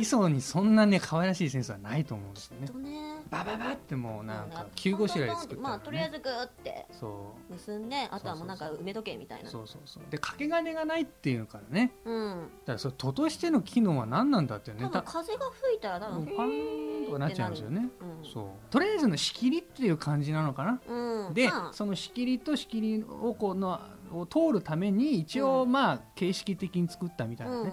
[0.00, 2.66] 磯にそんなね可愛らしいセンスはないと思うんですよね。
[2.68, 3.22] とね。
[3.30, 9.50] バババってもうなんかうん急ごしらえで作ったら、ね、まあとりあえずグーってそ結んであとはもうなんか梅時計みたいうな。
[9.50, 10.04] そうそうそう。
[10.10, 11.92] で掛け金がないっていうからね。
[12.04, 12.48] うん。
[12.64, 14.78] だからそれ都としての機能は何なんだってね。
[14.80, 17.88] た分風が吹いたら多分もうパーンとかなっちゃうんですよね。
[18.00, 18.30] うん。
[18.32, 18.44] そう。
[18.70, 20.80] とりあえずの仕切りっていう感じなのかな。
[20.86, 21.34] うん。
[21.34, 21.72] で、まあ。
[21.72, 23.80] その仕切りと仕切りをこの
[24.12, 25.72] を通るために一応うん。
[25.72, 27.72] まあ形式的に作ったみたいなね、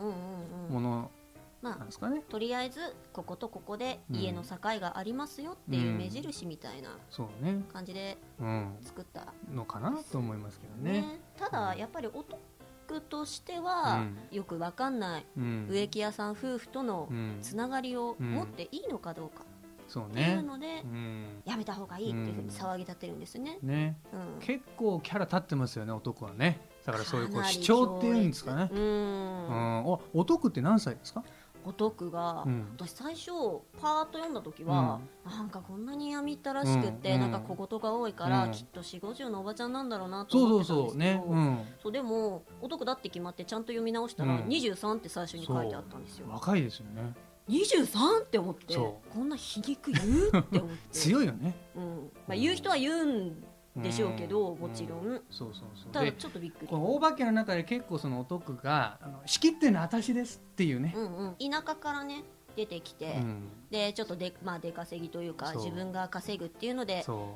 [0.69, 1.11] もの
[1.61, 2.21] まあなんですかね。
[2.29, 2.79] とりあえず
[3.13, 6.97] こことここで家の境がありますよっていう目印みたいな
[7.71, 8.75] 感じでうん。
[8.81, 11.01] 作ったのかなと思いますけどね。
[11.01, 11.19] ね。
[11.37, 15.67] ただやっぱりお得としてはよくわかんないうん。
[15.69, 17.37] 植木屋さん夫婦とのうん。
[17.41, 19.43] つながりを持っていいのかどうか
[20.01, 21.25] っていうねのでうん。
[21.45, 23.59] やめた方がいいっていうふうに騒ぎ立てるんですね。
[23.61, 23.97] ね。
[24.11, 24.45] うん。
[24.45, 26.59] 結構キャラ立ってますよね男はね。
[26.85, 28.69] だからそういうこう主張っていうんですかね。
[28.71, 28.83] ううん。
[28.83, 29.85] ん。
[29.85, 31.23] お男って何歳ですか？
[31.65, 32.67] お得が、うん。
[32.75, 33.31] 私最初
[33.81, 37.19] パーッと読んだ時は、なんかこんなに闇ったらしくって、うん。
[37.21, 38.51] なんか小言が多いから、うん。
[38.51, 41.21] きっと4 5 0のおばちゃんなんだろうなと思ってたんで
[41.81, 44.39] そうでもお得だって決まってちゃんと読み直したら、うん。
[44.47, 46.27] 23って最初に書いてあったんですよ。
[46.29, 47.13] 若いですよね
[47.49, 48.23] 23?
[48.23, 50.77] って思ってそこんな皮肉言うって思って。
[50.91, 51.53] 強いよね。
[51.75, 52.11] うん。
[52.27, 53.43] まあ、言う人は言うん
[53.75, 54.59] でしょうけど、うん。
[54.59, 55.91] もちろん、そうそうそう。
[55.91, 56.67] ただでちょっとびっくり。
[56.67, 62.23] この大化けの中で結構その男があの仕切ってるのは私ですっていうね、うんうん、田舎からね
[62.55, 63.49] 出てきて、うん。
[63.69, 67.35] でちょっとで、まあ、出稼ぎというか自分が稼ぐっていうのでそ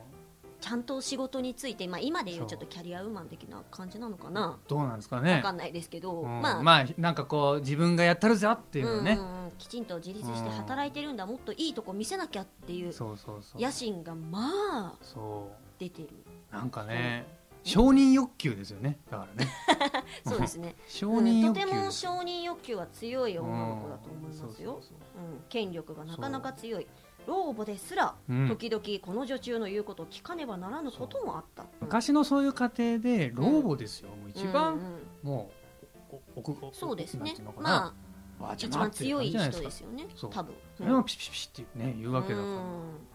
[0.60, 2.48] ちゃんと仕事について、まあ、今でいうそう。
[2.48, 4.60] ちょっとキャリアウーマン的な感じなのかな？
[4.66, 6.42] うどうなんですかわねかんないですけど、うん。
[6.42, 9.52] まあ、まあなんかこう自分がやったるぞっていうのね、うんうんうん。
[9.58, 13.62] きちんと自立して働いてるんだ、もっといいとこ見せなきゃっていうそうそうそう。
[13.62, 14.50] 野心がま
[14.88, 16.10] あそ出てる。
[16.52, 17.28] うなんかね
[17.64, 18.98] 承認欲求ですよね。
[19.12, 19.52] だからね。
[20.26, 24.82] そうですね、 承うん認欲求とても承認欲求は強い女の子だと思いますよ、うん。
[24.82, 25.34] そうそうそう。
[25.34, 26.88] うん、権力がなかなか強い
[27.28, 28.48] 老母ですらうん。
[28.48, 34.80] 時々この女中の言うことを聞かねばならぬこともあった、昔のそういう家庭で老母ですよ、もう一番、
[35.22, 35.52] も
[36.12, 37.36] うお奥おそうですね。
[37.60, 37.94] ま
[38.40, 42.48] あ一番強い人ですよね多分、それをピシピシってね言うわけだから。
[42.48, 42.62] うん。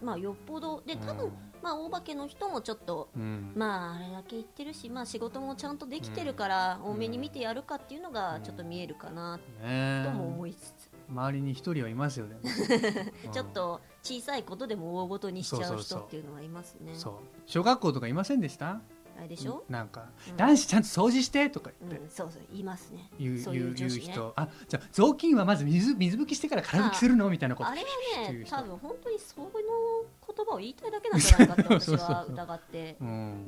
[0.01, 0.83] まあよっぽど。
[0.85, 3.53] で多分、まあ大化けの人もちょっとうん。
[3.55, 12.37] まああれだけ言ってるし、まあ、仕事もちゃんとできてるから、多めに見てやるかっていうのがちょっと見えるかなねとも思いつつ、周りに一人はいますよね。
[13.31, 16.93] ちょっと小さいことでも大ごとにしちゃう人っていうのはいますね。
[16.95, 17.13] そう
[17.45, 18.81] 小学校とかいませんでした？
[19.15, 20.37] あれでしょ、なんか、うん。
[20.37, 22.41] 男子ちゃんと掃除してとかうん言って、そうそう。
[22.49, 23.11] 言いますね。
[23.19, 24.33] 言うそういう言う人。
[24.35, 27.29] あじゃあ雑巾はまず水水拭きしてから空拭きするの？
[27.29, 32.97] みたいなことあれはね多分本当にその言葉を言いたいだけなんじゃないかって私は疑って。
[33.01, 33.45] うんうん。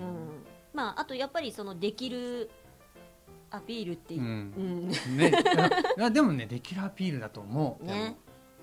[0.72, 2.52] まああとやっぱりそのできる
[3.56, 4.22] アピールっていう。
[4.22, 4.54] う、ん。
[4.58, 5.18] うん。
[5.18, 8.18] ねでもねできるアピールだと思う、ね。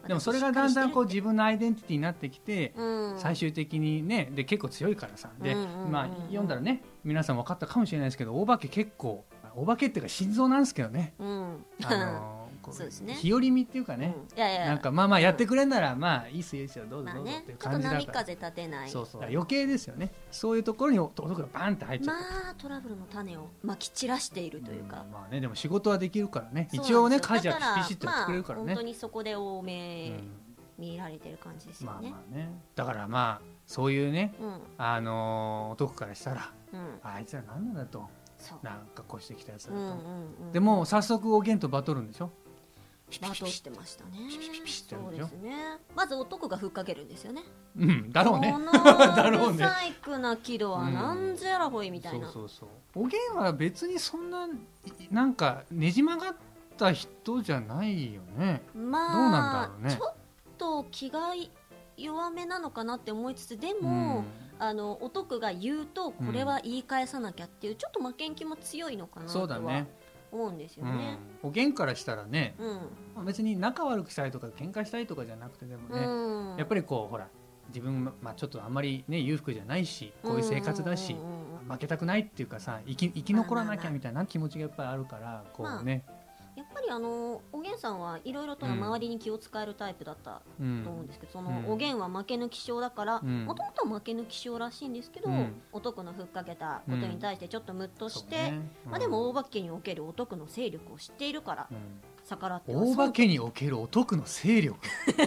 [0.06, 0.20] でも。
[0.20, 3.18] それがだんだんこう自分のアイデンティティになってきて、るうん。
[3.18, 5.30] 最終的にねで結構強いからさ。
[5.40, 9.24] で、まあ読んだらね皆さん分かったかもしれないですけど大化け結構
[9.54, 11.14] 大化けっていうか心臓なんですけどね。
[11.18, 11.64] うん。
[11.84, 13.14] あのこそうですね。
[13.14, 14.38] 日和見っていうかね、うん。
[14.38, 18.90] いやいやなんかまあまあやってくれんならまあいいっすよいいっすよどうぞまあどうぞっていうねちょっと感じだから、波風立てない。
[18.90, 19.20] そうそう。
[19.20, 20.12] だから余計ですよね。
[20.30, 22.22] そういうところに男がバンって入っちゃまう、
[22.52, 26.68] あトラブルの種をまき散らしているというか、んまあねでも仕事はできるからね。
[26.72, 30.30] 一応ね家事はピシッとやってくれるからね、まあ、本当にそこで多めうん。
[30.78, 32.48] 見られてる感じですよまあね、まあね。
[32.74, 34.60] だからまあそういうねうん。
[34.78, 36.98] あのー男からしたらうん。
[37.02, 38.08] あいつら何なんだと。
[38.38, 38.58] そう。
[38.64, 39.92] なんかこうしてきたやつだと、うんうん
[40.46, 42.30] うんでも早速おげんとバトるんでしょ
[43.20, 44.10] バトしてましたね
[44.88, 47.42] そうですねまず男がふっかけるんですよね
[47.76, 54.48] うんだろうねこのだろうねブサイクな木戸はなんじゃらほいみたいな、そうそうそうおげんは別にそんな
[55.10, 56.36] なんかねじ曲がっ
[56.76, 60.14] た人じゃないよねまあどうなんだろうねちょっ
[60.58, 61.34] と気が
[61.96, 64.24] 弱めなのかなって思いつつでうも、ん
[64.58, 69.88] あのお徳が言うとこれは言い返さなきゃっていう、ちょっと負けん気も強いのかなとはそうだね
[70.32, 70.96] 思うんですようん。
[70.96, 71.18] ね。
[71.42, 72.76] おげんからしたらねうん。
[73.14, 76.56] まあ別に仲悪くしたいとか喧嘩したいとかじゃなくてでもね、うん。
[76.56, 77.28] やっぱりこうほら
[77.68, 81.16] 自分、まあ、ちょっとあんまりね裕福じゃないしこういう生活だし
[81.68, 83.88] 負けたくないっていうかさ生き生き残らなきまあまあまあ。
[83.88, 86.14] ゃみたいな気持ちがやっぱりあるからこうね、やっ
[86.72, 90.82] ぱりあのおげんさんはいろいろと周りに気を使えるタイプだったうん。
[90.84, 91.72] と思うんですけど、そのうん。
[91.72, 93.44] おげんは負け抜き症だからうん。
[93.44, 95.62] もともとは負け抜き症らしいんですけど、うん。
[95.72, 98.60] お徳のふっかけたことに対してちょっとムッとして、ね。
[98.86, 101.78] まあ、でも大化けにおけるお徳の勢力を知っているから、うん
[102.24, 104.78] 逆らっては大化けにおけるお得の勢力。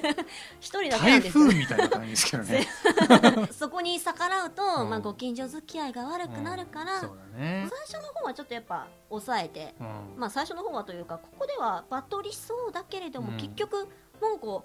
[0.59, 2.67] 一人だけな台風みたいな感じですけどね。
[3.51, 4.85] そこに逆らうと、う。
[4.85, 7.67] んまあ、ご近所付き合いが悪くなるから、そうだね。
[7.87, 9.87] 最初の方はちょっとやっぱ抑えて、うん。
[10.17, 13.37] まあ、最初の方はというかここではバトりそうだけれども、うん。
[13.37, 13.87] 結局
[14.21, 14.63] なんか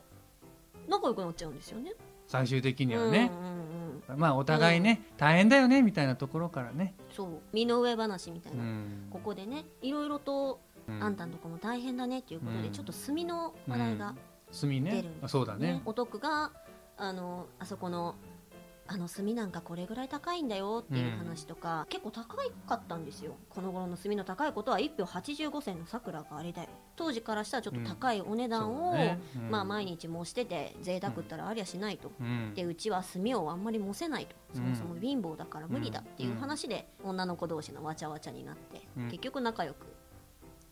[0.88, 1.92] 仲良くなっちゃうんですよね。
[2.26, 3.30] 最終的にはね。
[3.32, 7.28] うん、うんうん、まあお互いね、大変だよねみたいなところからね、そう。
[7.52, 9.08] 身の上話みたいうな、ん。
[9.10, 10.69] ここでねいろいろと、うん
[11.00, 12.72] あんたんとこも大変だねっていうことで、うん。
[12.72, 14.14] ちょっと炭の話題が、
[14.52, 15.08] 出る。
[15.22, 15.82] あそうだね。
[15.84, 16.50] お得が
[16.96, 18.14] あのあそこの
[18.92, 23.36] あの炭なんかこれぐらい高いんだよっていう話とか、結構高かったんですよ。
[23.48, 26.68] この頃の炭の高いことは1票85銭の桜があれだよ。
[26.96, 29.20] 当時からしたらちょっと高いお値段を、そうだね。
[29.36, 29.50] うん。
[29.50, 32.52] まあ、毎日もしてて贅沢ったらありゃしないと、うん。
[32.52, 34.34] でうちは炭をあんまりもせないと。
[34.54, 39.04] そもそも貧乏だから無理だっていう話で、女の子同士のわちゃわちゃになって、うん。
[39.08, 39.86] 結局仲良く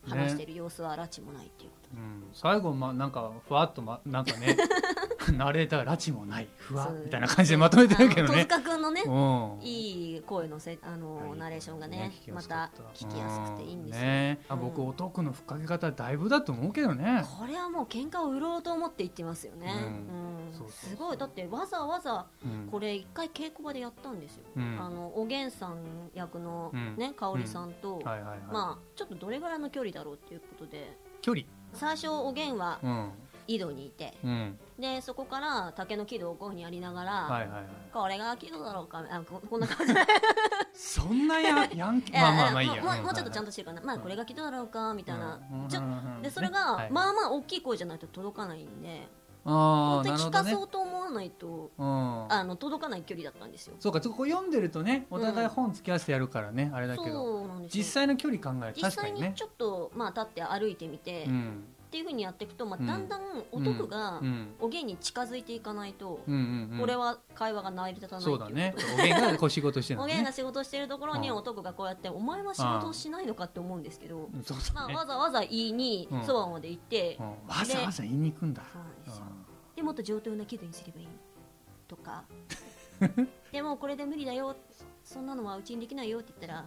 [0.07, 1.95] 話してる様子は拉致もないっていうこと。
[1.95, 2.23] で、うん。
[2.33, 4.57] 最後まなんかふわっとまなんかね
[5.37, 9.65] ナレーター拉致もないふわみたいな感じでまとめてるけどあの戸ね塚君のねうん。
[9.65, 11.39] いい声のせあのはい。
[11.39, 14.41] ナレーションがね聞きやまた聞きやすくていいんですよ、ね。
[14.49, 14.61] あうん。
[14.61, 17.23] 僕お得のふっかけ方だいぶだと思うけどね。
[17.37, 20.38] これはもう喧嘩を売ろうと思って言ってますよね、うん
[20.69, 21.17] すごい。
[21.17, 22.67] だってわざわざうん。
[22.69, 24.77] これ一回稽古場でやったんですよ、うん。
[24.79, 26.95] あのおげんさん役のうん。
[26.97, 28.11] ね、香織さんと、ま
[28.53, 31.45] あちょっとどれぐらいの距離だろうっていうことで距離？
[31.73, 33.11] 最初おげんはうん。
[33.47, 34.59] 井戸にいて、うん。
[34.77, 37.63] でそこから竹の木戸をこういうふうにやりながら、はいはいはい。
[37.91, 39.93] これが木戸だろうかあこ こんな感じ。
[40.73, 42.83] そんなやヤンキーいや まあまあまあいいや。
[42.83, 45.81] もうもうちょっとちゃんととしてるかな、まあこれが木戸だろうかみたいな、ちょ
[46.21, 46.91] でそれはが、い。
[46.91, 52.33] まあまあ大きい声じゃないと届かないんであ本当に聞かそうと思わないと、うん。
[52.33, 53.75] あの届かない距離だったんですよ。
[53.79, 57.47] そうかそこ読んでるとねお互いうん本付き合わせてやるからねあれだけど。
[57.73, 58.73] 実際の距離考える。
[58.73, 62.87] と実際にちょっと、まあ、立って歩いてみて、っうんていうふうにやっていくと、まあ、うん。
[62.87, 63.21] だんだん
[63.51, 64.53] 男がうん。
[64.59, 66.21] おげんに近づいていかないと、
[66.79, 68.75] これは会話が成り立たないそうだね。
[68.93, 70.13] おげんが仕事してるのね。
[70.13, 71.35] おげんが仕事してるところにうん。
[71.37, 76.23] 男がこうやって「お前は仕事をしないのか?」って思うんですけど、そうまあ、わざわざ言いにうん。
[76.23, 77.25] そばまで行って、うん。
[77.47, 78.63] わざわざ言いに行くんだ。
[79.75, 81.07] でもっと上等な気分にすればいい
[81.87, 82.23] とか。
[83.51, 84.55] でもこれで無理だよ。
[85.03, 86.65] そんなのはうちにできないよって言ったら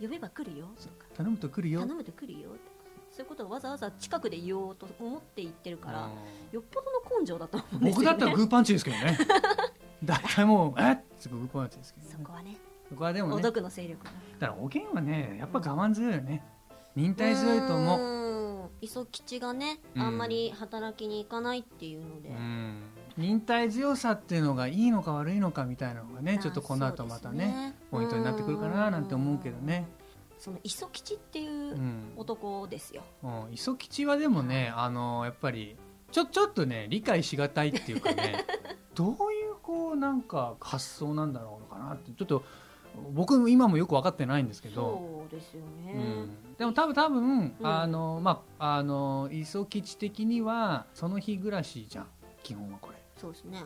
[0.00, 0.66] 呼べば来るよ。
[0.76, 1.80] とかん頼むと来るよ。
[1.80, 2.81] 頼むと来るよとか
[3.12, 6.10] そういうことをわざわざ近くで言おうと思って言ってるから、うん。
[6.50, 8.18] よっぽどの根性だと思うんです僕よね。
[8.18, 9.18] だったらグーパンチですけどね。
[10.02, 12.14] 大体もうえっつグーパンチですけどね。
[12.18, 12.56] そこはね
[12.88, 13.34] そこはでもね。
[13.34, 14.10] お得の勢力が。
[14.38, 16.42] だからおげんはねやっぱ我慢強いよね。
[16.96, 18.66] 忍耐強いと思う。
[18.66, 20.02] う磯吉がねうん。
[20.02, 22.82] あんまり働きに行かないっていうので、うん。
[23.18, 27.74] 忍耐強さっていうのがいいのか悪いのかみたいなのがねあちょっとこの後またね。
[27.90, 29.86] ポイントになってくるかななんて思うけどね
[30.42, 32.12] その磯吉っていううん。
[32.16, 33.52] 男ですよ、うん。
[33.52, 35.76] 磯吉はでもねあのやっぱり
[36.10, 38.44] ちょちょっとね理解しがたいっていうかね
[38.96, 39.14] どうい
[39.50, 42.42] うこうなんか発想なんだろうかなってちょっと
[43.12, 44.74] 僕も今もよく分かってないんですけど。
[44.74, 47.66] そうですよね、うん、でも多分多分、うん。
[47.66, 52.08] あのまああの磯吉的にはその日暮らしじゃん。
[52.42, 53.64] 基本はこれ、そうですね。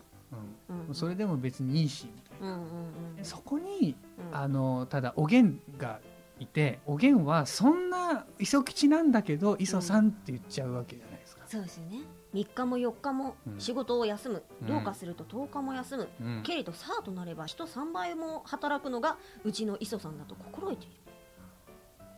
[0.69, 0.89] うん。
[0.89, 2.55] うんそれでも別にいいしみたいな。
[2.55, 2.69] うんうん
[3.09, 3.17] うん。
[3.17, 4.37] でそこにうん。
[4.37, 6.01] あのただおげんが
[6.39, 12.01] いておげんはそんな磯吉なんだけど磯さんって言っちゃうわけじゃないですか、そうですよね。
[12.35, 13.61] 3日も4日もうん。
[13.61, 14.67] 仕事を休む、うん。
[14.69, 16.43] どうかすると10日も休む、うん。
[16.43, 20.95] けれどさあとなれば人3倍も働くのがうちの磯さんだと心得ている。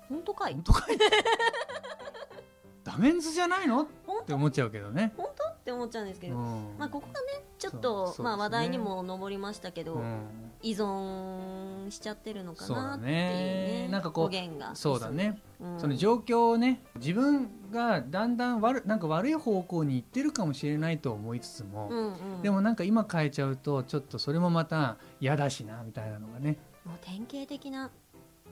[0.09, 0.55] 本当かい？
[0.55, 0.99] 本当かい？
[2.83, 3.83] ダメンズじゃないの？
[3.83, 5.23] っ本て思っちゃうけどね、当？
[5.23, 6.77] って思っちゃうんですけうど、ん。
[6.79, 8.25] まあ、ここがねちょっと、ね。
[8.25, 10.49] まあ、話題にも上りましたけど、うん。
[10.63, 13.89] 依存しちゃってるのかなっていうねね。
[13.91, 14.75] なんかこう語源が。
[14.75, 15.81] そうだね、うん。
[15.81, 27.91] その状況をね自分がだんだん悪なんか悪い方向に行ってるかもしれないと思いつつも、うんうん、でもなんか今変えちゃうとちょっとそれもまた嫌だしなみたいなのがね、もう典型的な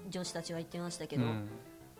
[0.08, 1.48] 女子たちは言ってましたけど、うん。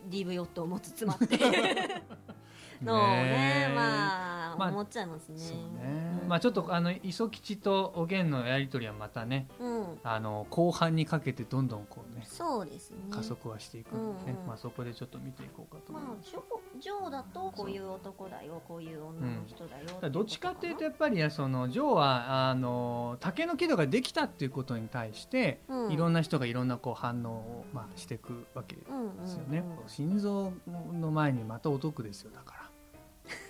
[0.08, 1.36] DV ヨットを持つ妻って
[2.82, 3.72] のをね。
[3.74, 5.38] まあ、まあ思っちゃいますね。
[5.38, 6.20] ね。
[6.22, 6.28] うん。
[6.28, 12.96] まあちょっとあの磯吉とおげんのやり取りはまたねうん、あの後半にかけてどんどんこうねそうですね。
[13.10, 14.46] 加速はしていくのでね、うんうん。
[14.48, 15.92] まあそこでちょっと見ていこうかと。
[15.92, 16.16] 思まあ。
[16.22, 16.40] ジョ
[16.80, 25.92] ジョーだとこういう男だよこういう女の人だよ、だからどっちかっていうとやっぱりそのジョーはあの竹の木戸ができたっていうことに対して、うん。
[25.92, 29.26] いろんな人がいろんなこう反応を、まあ、していくわけでうんうんうん。
[29.26, 30.52] すよね、心臓
[30.92, 32.65] の前にまたお得ですよだから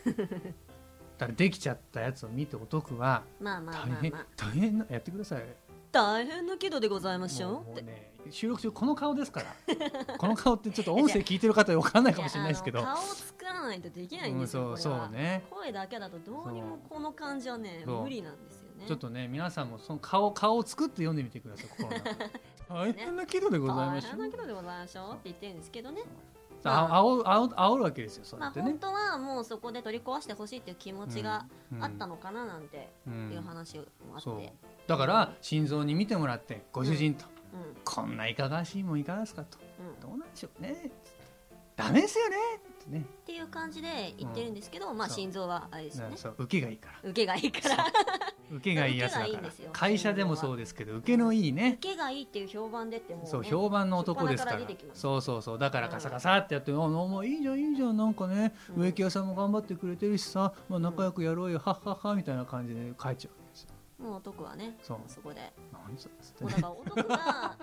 [1.18, 4.26] だからできちゃったやつを見てお得はまあまあ大変、まあまあ。
[4.36, 5.44] 大変なやってください。
[5.92, 10.16] 大変な喜怒でございましょもううってもうね収録中この顔ですから。
[10.18, 12.80] この顔ってちょっと音声聞いてる方は分かんないかもしれないですけど。
[12.80, 15.06] いやあの顔を作らないとできないんうんですよ、そうこれは。
[15.06, 15.44] そうね。
[15.50, 18.02] 声だけだとどうにもこの感じはねそう。
[18.02, 18.84] 無理なんですよね。
[18.86, 22.30] ちょっとね皆さんもその顔顔を作って読んでみてください心の中で。
[22.68, 24.10] 大変な喜怒でございましょう。
[24.10, 26.02] 大変な喜怒でございましょうって言ってるんですけどね
[26.62, 28.70] さああおあお煽るわけですよそうまあやってね。
[28.70, 31.84] 本当はもうそこで取り壊してほしいっていう気持ちがうん。
[31.84, 33.32] あったのかななんてうん。
[33.32, 33.84] いう話も
[34.14, 34.40] あって、そう。
[34.86, 37.76] だから心臓に見てもらってご主人と、うん。
[37.84, 39.58] こんないかがわしいもんいかがですかと。
[39.80, 40.10] うん。
[40.10, 40.90] どうなんでしょうね。
[41.76, 42.36] ダメですよね。
[42.56, 43.00] ってね。
[43.00, 46.12] っていう感じで言ってるんですけど、まあ心臓はあれですよね。
[46.12, 46.34] なそう。
[46.38, 46.98] 受けがいいから。
[47.02, 47.84] 受けがいいから
[48.50, 49.50] 受けがいいやつだから。
[49.72, 51.78] 会社でもそうですけど受けのいいね。
[51.78, 54.60] 受けがいいっていう評判でってもう、ね、そう評判の男ですから。
[54.94, 55.58] そうそうそう。
[55.58, 57.96] だからカサカサってやって「あもういいじゃんいいじゃん。
[57.96, 58.82] なんかねうん。
[58.82, 61.60] 植木屋さんも頑張ってくれてるしさ、まあ、仲良くやろうよ。
[61.64, 63.70] はっはっは」みたいな感じで帰っちゃうわけですよ。
[63.98, 64.98] もう男はねそう。
[65.06, 65.52] そこで。
[65.72, 66.14] 何それ。
[66.14, 67.56] っつってもうだねから男が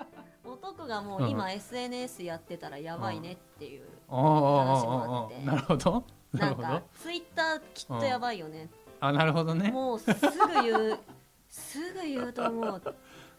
[0.43, 5.45] 男がもう今 SNS やってたらやばいねっていう話もあって。
[5.45, 6.03] なるほど
[6.33, 8.69] なるほどなんかツイッターきっとやばいよね
[9.05, 9.69] あなるほどね。
[9.69, 10.13] もうすぐ
[10.63, 10.99] 言う
[11.49, 12.81] すぐ言うと思う。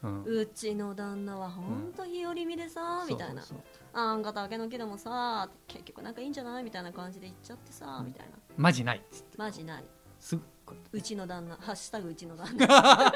[0.02, 0.22] うん。
[0.24, 1.90] うちの旦那はほん。
[1.96, 3.42] と日和見でさ、みたいな。
[3.94, 8.32] あんか竹の木でもさ結局なんかいいんじゃないみたいな感じで言っちゃってさ、みたいな。
[8.58, 8.98] マジない。
[8.98, 9.82] っつってマジない。
[9.82, 10.40] う
[10.92, 13.12] うちの旦那ハッシュタグうちの旦那。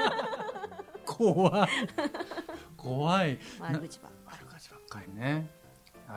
[1.05, 1.70] 怖い
[2.78, 3.38] 怖い。
[3.61, 5.51] 悪口ばっか悪口ばっかりね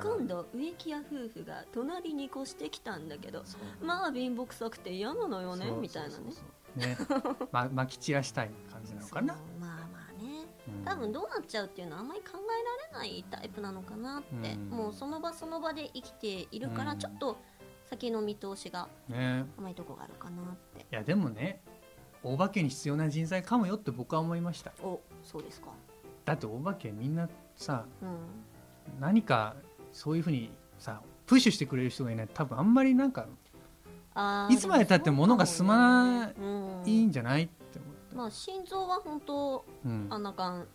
[0.01, 3.43] 今度植木屋夫婦が隣に越してきたんだけど
[3.81, 6.33] まあ貧乏くさくて嫌なのよねみたいなね。
[6.75, 6.97] ね。
[7.51, 9.35] ま まき散らしたい感じなのかな。
[9.59, 10.45] まあまあね。
[10.67, 10.85] うん。
[10.85, 14.69] 多分どうなっちゃうっていうのはあんまり考えられないタイプなのかなって、うん。
[14.69, 16.99] もうその場その場で生きているからうん。
[16.99, 17.37] ちょっと
[17.85, 19.45] 先の見通しがね。
[19.57, 20.81] 甘いとこがあるかなって。
[20.81, 21.61] いやでもね
[22.23, 24.71] 大化けに必要な人材かもよって僕は思いました。
[24.81, 25.69] おそうですか。
[26.23, 28.17] だって大化けみんなさうん。
[28.99, 29.55] 何か
[29.93, 32.27] そういうふうにさプッシュしてくれる人がいない。
[32.27, 33.27] と多分あんまりなんか
[34.49, 36.31] いつまでたって物が進まな
[36.85, 38.17] いんじゃないって思って、うん。
[38.17, 40.07] まあ心臓は本当うん。
[40.09, 40.67] あんな感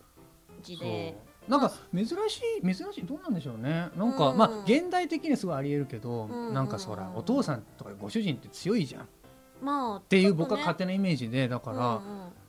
[0.62, 1.16] じで。
[1.46, 2.14] なんか珍し
[2.60, 3.88] い珍しいどうなんでしょうね。
[3.96, 4.38] なんか、うん。
[4.38, 6.54] まあ現代的にはすごいありえるけど、うん。
[6.54, 9.02] なんかそらお父さんとかご主人って強いじゃん。
[9.02, 9.06] っ
[9.60, 12.00] まあていう僕は勝手なイメージでだから、うんうん。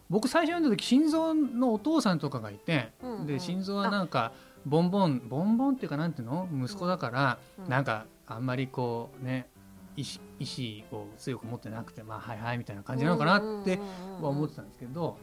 [0.10, 4.32] 僕最初読んだ時心臓のお父さんとかがいて、うんうんで心臓はなんか
[4.68, 6.48] ボンボンボンボンっていうかなんていうの？
[6.52, 7.70] 息子だから、うん。
[7.70, 9.50] なんかあんまりこうね
[9.96, 13.80] 意志意志を強く持ってなくてまあはいはいみたいな感じなのかなって
[14.22, 15.18] は思ってたんですけど、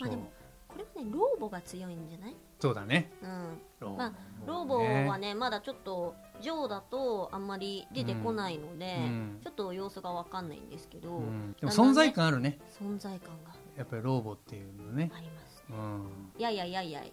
[0.00, 0.30] まあでも
[0.68, 2.36] これはね老母が強いんじゃない？
[2.58, 3.12] そうだね。
[3.22, 3.60] うん。
[3.80, 9.40] 老まあはねまだちょっとジョーだとあんまり出てこないので、うん。
[9.44, 11.54] ちょっと様子がわかんないんですけど、うん。
[11.60, 12.58] でも存在感あるね。
[12.80, 13.52] 存在感が。
[13.76, 15.10] やっぱり老母っていうのね。
[15.14, 15.76] ありますね。
[15.78, 16.40] うん。
[16.40, 17.00] いやいやいやいや。
[17.00, 17.06] うん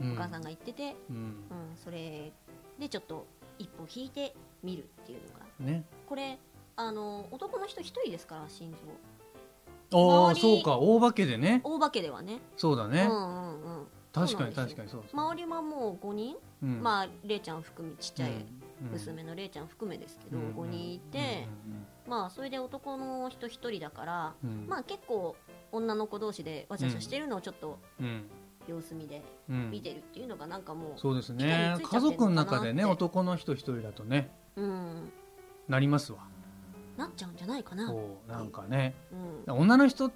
[0.00, 1.16] お母さんが言ってて、うん。
[1.16, 1.36] うん、
[1.76, 2.32] それ
[2.78, 3.26] でちょっと
[3.58, 5.44] 一歩引いてみるっていうのが。
[5.60, 5.84] ね。
[6.06, 6.38] これ
[6.76, 8.72] あの男の人一人ですから心
[9.90, 10.78] 臓ああそうか。
[10.78, 11.60] 大化けでね。
[11.62, 12.40] 大化けではね。
[12.56, 13.86] そうだね、うんうんうん。
[14.12, 16.82] 確かに確かにそう周りはもう5人、うん。
[16.82, 18.88] まあれいちゃん含めちっちゃいうん。
[18.90, 21.46] 娘のれいちゃん含めですけど、うん5人いて、
[22.08, 24.68] まあそれで男の人一人だから、うんうん。
[24.68, 25.36] まあ結構
[25.70, 28.24] 女の子同士でわちゃわちゃしてるのをちょっとうん
[28.66, 29.70] 様子見でうん。
[29.70, 32.06] 見てるっていうのがなんかもそうです板にねついちゃってんのかなって。
[32.06, 34.30] 家族の中でね男の人一人だとね。
[34.56, 35.12] う、うん、
[35.68, 36.18] なりますわ。
[36.96, 37.88] なっちゃうんじゃないかな。
[37.88, 38.94] そうなんかね。
[39.46, 39.54] うん。
[39.58, 40.10] 女の人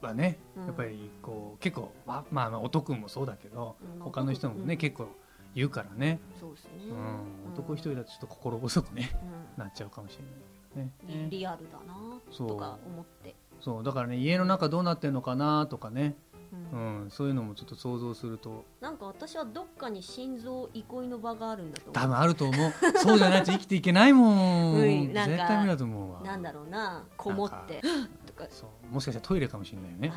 [0.00, 0.66] はねうん。
[0.66, 4.00] やっぱりこう結構ままあまあ男君もそうだけどうん。
[4.00, 5.08] 他の人もねうん結構
[5.54, 6.18] 言うからね。
[6.40, 7.52] そうですね、うん。
[7.52, 9.10] 男一人だとちょっと心細くね
[9.56, 11.24] うなっちゃうかもしれないけどね。
[11.26, 11.94] んリリアルだな
[12.30, 13.84] そうとか思って、そう。
[13.84, 16.16] だからね家の中どうなってんのかなとかね
[16.52, 18.64] ううんんそういうのもちょっと想像すると。
[18.80, 21.94] なんか私はどっかに心臓憩いの場があるんだと思う。
[21.94, 22.72] 多分あると思う。
[22.98, 24.74] そうじゃないと生きていけないもん。
[24.80, 26.20] うんなんか絶対無理だと思うわ。
[26.22, 27.80] なんだろうなこもって。
[28.26, 28.44] とか。
[28.50, 30.12] そうもしかしたらトイレかもしれないよね。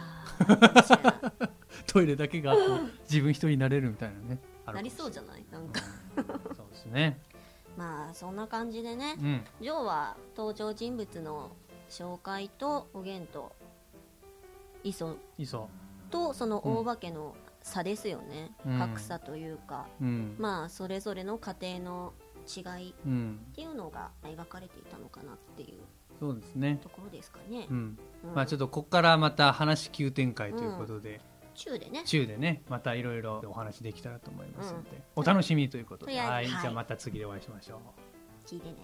[1.88, 2.56] トイレだけが
[3.10, 4.40] 自分一人になれるみたいなね。
[4.66, 5.46] なりそうじゃない？
[5.52, 5.82] なんか。
[6.18, 6.26] うん。
[6.26, 7.20] そうですね。
[7.78, 9.16] まあそんな感じでね。
[9.18, 9.42] うん。
[9.62, 11.52] ジョーは登場人物の
[11.90, 13.52] 紹介とおげんと
[14.84, 15.70] 磯いいそ
[16.10, 18.80] とその大化けの差ですよね、うん。
[18.80, 19.88] 格差というか。
[20.02, 20.36] ううん。
[20.38, 22.14] まあそれぞれの家庭の
[22.48, 23.40] 違いっうん。
[23.54, 25.82] ていうのが描かれていたのかなっていう
[26.20, 26.80] そうですね。
[26.82, 27.68] ところですかね。
[28.34, 31.22] まあちょっとここからまた話急展開ということで。
[31.56, 32.04] 中でね。
[32.06, 34.90] 中でねまたいろいろお話できたらと思いますので。
[34.92, 35.04] うん。
[35.16, 36.18] お楽しみにということで。
[36.20, 36.28] はい。
[36.30, 36.48] はい。
[36.48, 38.48] じゃあまた次でお会いしましょう。
[38.48, 38.76] 聞いてね